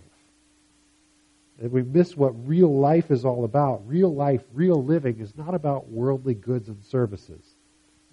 That 1.61 1.73
we 1.73 1.83
miss 1.83 2.17
what 2.17 2.47
real 2.47 2.73
life 2.73 3.11
is 3.11 3.25
all 3.25 3.45
about. 3.45 3.89
Real 3.89 4.15
life, 4.15 4.43
real 4.53 4.83
living 4.83 5.21
is 5.21 5.37
not 5.37 5.55
about 5.55 5.89
worldly 5.89 6.35
goods 6.35 6.69
and 6.69 6.85
services. 6.85 7.43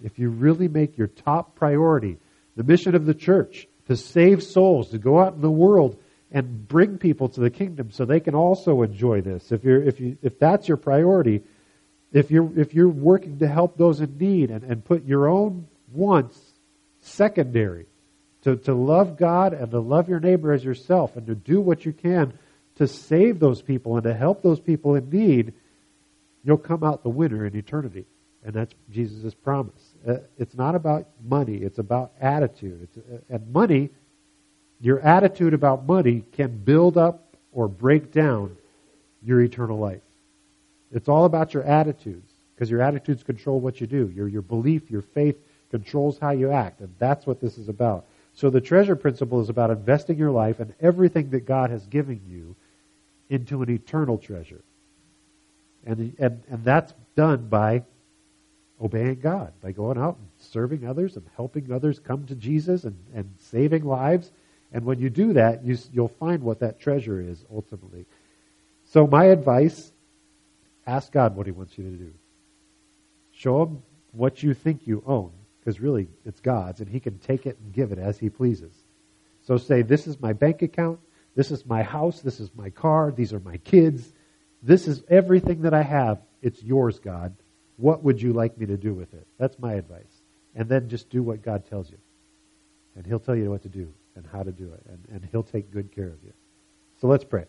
If 0.02 0.18
you 0.18 0.30
really 0.30 0.66
make 0.66 0.98
your 0.98 1.06
top 1.06 1.54
priority 1.54 2.18
the 2.56 2.64
mission 2.64 2.94
of 2.94 3.06
the 3.06 3.14
church 3.14 3.68
to 3.86 3.96
save 3.96 4.42
souls, 4.42 4.90
to 4.90 4.98
go 4.98 5.20
out 5.20 5.34
in 5.34 5.40
the 5.40 5.50
world 5.50 5.98
and 6.30 6.66
bring 6.66 6.98
people 6.98 7.28
to 7.28 7.40
the 7.40 7.50
kingdom 7.50 7.90
so 7.90 8.04
they 8.04 8.20
can 8.20 8.34
also 8.34 8.82
enjoy 8.82 9.20
this. 9.20 9.52
If 9.52 9.62
you're 9.62 9.82
if 9.82 10.00
you 10.00 10.16
if 10.22 10.38
that's 10.38 10.66
your 10.66 10.76
priority, 10.78 11.42
if 12.12 12.30
you're 12.30 12.58
if 12.58 12.74
you're 12.74 12.88
working 12.88 13.38
to 13.40 13.48
help 13.48 13.76
those 13.76 14.00
in 14.00 14.16
need 14.18 14.50
and, 14.50 14.64
and 14.64 14.84
put 14.84 15.04
your 15.04 15.28
own 15.28 15.68
wants 15.92 16.38
secondary, 17.00 17.86
to, 18.44 18.56
to 18.56 18.74
love 18.74 19.16
God 19.16 19.52
and 19.52 19.70
to 19.70 19.80
love 19.80 20.08
your 20.08 20.20
neighbor 20.20 20.52
as 20.52 20.64
yourself 20.64 21.16
and 21.16 21.26
to 21.26 21.34
do 21.34 21.60
what 21.60 21.84
you 21.84 21.92
can 21.92 22.32
to 22.76 22.88
save 22.88 23.38
those 23.38 23.62
people 23.62 23.96
and 23.96 24.04
to 24.04 24.14
help 24.14 24.42
those 24.42 24.60
people 24.60 24.94
in 24.94 25.08
need, 25.10 25.52
you'll 26.44 26.58
come 26.58 26.82
out 26.82 27.02
the 27.02 27.08
winner 27.08 27.46
in 27.46 27.56
eternity. 27.56 28.04
And 28.44 28.52
that's 28.52 28.74
Jesus' 28.90 29.32
promise. 29.32 29.94
Uh, 30.06 30.16
it's 30.38 30.54
not 30.54 30.74
about 30.74 31.06
money, 31.26 31.56
it's 31.56 31.78
about 31.78 32.12
attitude. 32.20 32.82
It's, 32.82 32.98
uh, 32.98 33.34
and 33.34 33.52
money 33.52 33.90
your 34.80 35.00
attitude 35.00 35.54
about 35.54 35.86
money 35.86 36.24
can 36.32 36.58
build 36.58 36.98
up 36.98 37.36
or 37.52 37.68
break 37.68 38.12
down 38.12 38.54
your 39.22 39.40
eternal 39.40 39.78
life. 39.78 40.02
It's 40.92 41.08
all 41.08 41.24
about 41.24 41.54
your 41.54 41.62
attitudes 41.62 42.30
because 42.54 42.70
your 42.70 42.82
attitudes 42.82 43.22
control 43.22 43.60
what 43.60 43.80
you 43.80 43.86
do. 43.86 44.12
Your, 44.14 44.28
your 44.28 44.42
belief, 44.42 44.90
your 44.90 45.00
faith 45.00 45.36
controls 45.70 46.18
how 46.18 46.30
you 46.30 46.50
act. 46.50 46.80
And 46.80 46.94
that's 46.98 47.26
what 47.26 47.40
this 47.40 47.56
is 47.56 47.70
about. 47.70 48.04
So 48.34 48.50
the 48.50 48.60
treasure 48.60 48.96
principle 48.96 49.40
is 49.40 49.48
about 49.48 49.70
investing 49.70 50.18
your 50.18 50.30
life 50.30 50.60
and 50.60 50.74
everything 50.80 51.30
that 51.30 51.46
God 51.46 51.70
has 51.70 51.86
given 51.86 52.20
you 52.28 52.56
into 53.28 53.62
an 53.62 53.70
eternal 53.70 54.18
treasure. 54.18 54.62
And, 55.86 56.14
and, 56.18 56.42
and 56.48 56.64
that's 56.64 56.92
done 57.14 57.48
by 57.48 57.84
obeying 58.80 59.20
God, 59.20 59.52
by 59.62 59.72
going 59.72 59.98
out 59.98 60.16
and 60.16 60.28
serving 60.38 60.86
others 60.86 61.16
and 61.16 61.24
helping 61.36 61.72
others 61.72 61.98
come 61.98 62.26
to 62.26 62.34
Jesus 62.34 62.84
and, 62.84 62.96
and 63.14 63.30
saving 63.38 63.84
lives 63.84 64.30
and 64.74 64.84
when 64.84 64.98
you 64.98 65.08
do 65.08 65.34
that, 65.34 65.64
you, 65.64 65.78
you'll 65.92 66.08
find 66.08 66.42
what 66.42 66.58
that 66.58 66.80
treasure 66.80 67.20
is 67.20 67.42
ultimately. 67.50 68.06
So 68.86 69.06
my 69.06 69.26
advice, 69.26 69.92
ask 70.84 71.12
God 71.12 71.36
what 71.36 71.46
he 71.46 71.52
wants 71.52 71.78
you 71.78 71.84
to 71.84 71.96
do. 71.96 72.12
Show 73.32 73.62
him 73.62 73.82
what 74.10 74.42
you 74.42 74.52
think 74.52 74.84
you 74.84 75.04
own, 75.06 75.30
because 75.64 75.80
really 75.80 76.08
it's 76.26 76.40
God's, 76.40 76.80
and 76.80 76.88
he 76.88 77.00
can 77.00 77.18
take 77.18 77.46
it 77.46 77.58
and 77.62 77.72
give 77.72 77.92
it 77.92 77.98
as 77.98 78.18
he 78.18 78.28
pleases. 78.28 78.74
So 79.42 79.56
say, 79.56 79.82
this 79.82 80.06
is 80.06 80.20
my 80.20 80.32
bank 80.32 80.62
account, 80.62 81.00
this 81.34 81.50
is 81.50 81.64
my 81.64 81.82
house, 81.82 82.20
this 82.20 82.40
is 82.40 82.50
my 82.54 82.70
car, 82.70 83.12
these 83.12 83.32
are 83.32 83.40
my 83.40 83.56
kids, 83.58 84.12
this 84.62 84.86
is 84.88 85.02
everything 85.08 85.62
that 85.62 85.74
I 85.74 85.82
have. 85.82 86.18
It's 86.42 86.62
yours, 86.62 86.98
God. 86.98 87.34
What 87.76 88.02
would 88.02 88.20
you 88.20 88.32
like 88.32 88.56
me 88.58 88.66
to 88.66 88.76
do 88.76 88.94
with 88.94 89.12
it? 89.14 89.26
That's 89.38 89.58
my 89.58 89.74
advice. 89.74 90.22
And 90.54 90.68
then 90.68 90.88
just 90.88 91.10
do 91.10 91.22
what 91.22 91.42
God 91.42 91.66
tells 91.68 91.90
you. 91.90 91.98
And 92.96 93.06
he'll 93.06 93.18
tell 93.18 93.34
you 93.34 93.50
what 93.50 93.62
to 93.62 93.68
do 93.68 93.92
and 94.16 94.26
how 94.26 94.42
to 94.42 94.52
do 94.52 94.72
it, 94.72 94.82
and, 94.88 94.98
and 95.10 95.28
He'll 95.30 95.42
take 95.42 95.70
good 95.70 95.94
care 95.94 96.08
of 96.08 96.22
you. 96.22 96.32
So 97.00 97.08
let's 97.08 97.24
pray. 97.24 97.44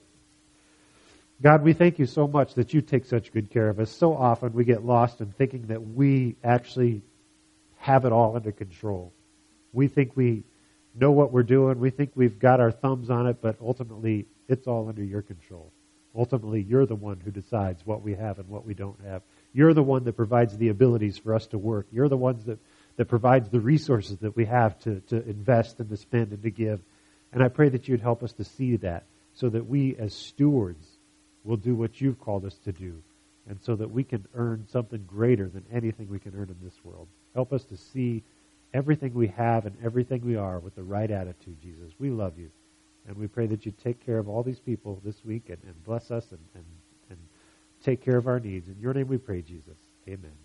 God, 1.41 1.63
we 1.63 1.73
thank 1.73 1.99
you 1.99 2.05
so 2.05 2.27
much 2.27 2.53
that 2.55 2.73
you 2.73 2.81
take 2.81 3.05
such 3.05 3.31
good 3.31 3.49
care 3.51 3.69
of 3.69 3.79
us. 3.79 3.91
So 3.91 4.15
often 4.15 4.53
we 4.53 4.63
get 4.63 4.85
lost 4.85 5.19
in 5.19 5.31
thinking 5.31 5.67
that 5.67 5.85
we 5.85 6.37
actually 6.43 7.01
have 7.85 8.05
it 8.05 8.11
all 8.11 8.35
under 8.35 8.51
control. 8.51 9.13
We 9.73 9.87
think 9.87 10.15
we 10.15 10.43
know 10.95 11.11
what 11.11 11.31
we're 11.31 11.43
doing. 11.43 11.79
We 11.79 11.91
think 11.91 12.11
we've 12.15 12.39
got 12.39 12.59
our 12.59 12.71
thumbs 12.71 13.11
on 13.11 13.27
it, 13.27 13.41
but 13.41 13.57
ultimately 13.61 14.25
it's 14.47 14.65
all 14.65 14.89
under 14.89 15.03
your 15.03 15.21
control. 15.21 15.71
Ultimately, 16.15 16.61
you're 16.61 16.85
the 16.85 16.95
one 16.95 17.19
who 17.19 17.29
decides 17.29 17.85
what 17.85 18.01
we 18.01 18.15
have 18.15 18.39
and 18.39 18.49
what 18.49 18.65
we 18.65 18.73
don't 18.73 18.99
have. 19.05 19.21
You're 19.53 19.73
the 19.73 19.83
one 19.83 20.03
that 20.05 20.13
provides 20.13 20.57
the 20.57 20.69
abilities 20.69 21.17
for 21.17 21.35
us 21.35 21.45
to 21.47 21.57
work. 21.57 21.85
You're 21.91 22.09
the 22.09 22.17
ones 22.17 22.45
that 22.45 22.57
that 22.95 23.05
provides 23.05 23.49
the 23.49 23.59
resources 23.59 24.17
that 24.19 24.35
we 24.35 24.45
have 24.45 24.79
to, 24.79 25.01
to 25.09 25.17
invest 25.27 25.79
and 25.79 25.89
to 25.89 25.97
spend 25.97 26.31
and 26.31 26.41
to 26.43 26.49
give. 26.49 26.79
And 27.33 27.43
I 27.43 27.49
pray 27.49 27.69
that 27.69 27.87
you'd 27.87 28.01
help 28.01 28.23
us 28.23 28.33
to 28.33 28.43
see 28.43 28.77
that 28.77 29.03
so 29.33 29.49
that 29.49 29.67
we 29.67 29.95
as 29.97 30.13
stewards 30.13 30.87
will 31.43 31.57
do 31.57 31.75
what 31.75 31.99
you've 31.99 32.19
called 32.19 32.45
us 32.45 32.55
to 32.63 32.71
do 32.71 33.03
and 33.47 33.61
so 33.61 33.75
that 33.75 33.91
we 33.91 34.03
can 34.03 34.25
earn 34.33 34.65
something 34.71 35.03
greater 35.05 35.47
than 35.49 35.65
anything 35.71 36.07
we 36.09 36.19
can 36.19 36.33
earn 36.35 36.49
in 36.49 36.57
this 36.63 36.79
world. 36.83 37.07
Help 37.35 37.53
us 37.53 37.63
to 37.65 37.77
see 37.77 38.23
everything 38.73 39.13
we 39.13 39.27
have 39.27 39.65
and 39.65 39.75
everything 39.83 40.25
we 40.25 40.35
are 40.35 40.59
with 40.59 40.75
the 40.75 40.83
right 40.83 41.11
attitude, 41.11 41.61
Jesus. 41.61 41.93
We 41.99 42.09
love 42.09 42.39
you. 42.39 42.49
And 43.07 43.15
we 43.17 43.27
pray 43.27 43.45
that 43.47 43.65
you 43.65 43.73
take 43.83 44.03
care 44.03 44.17
of 44.17 44.27
all 44.27 44.41
these 44.41 44.59
people 44.59 44.99
this 45.05 45.23
week 45.23 45.49
and, 45.49 45.59
and 45.65 45.83
bless 45.83 46.09
us 46.11 46.25
and, 46.31 46.39
and, 46.55 46.65
and 47.09 47.19
take 47.83 48.03
care 48.03 48.17
of 48.17 48.27
our 48.27 48.39
needs. 48.39 48.67
In 48.67 48.77
your 48.81 48.93
name 48.93 49.07
we 49.07 49.17
pray, 49.17 49.41
Jesus. 49.41 49.77
Amen. 50.07 50.35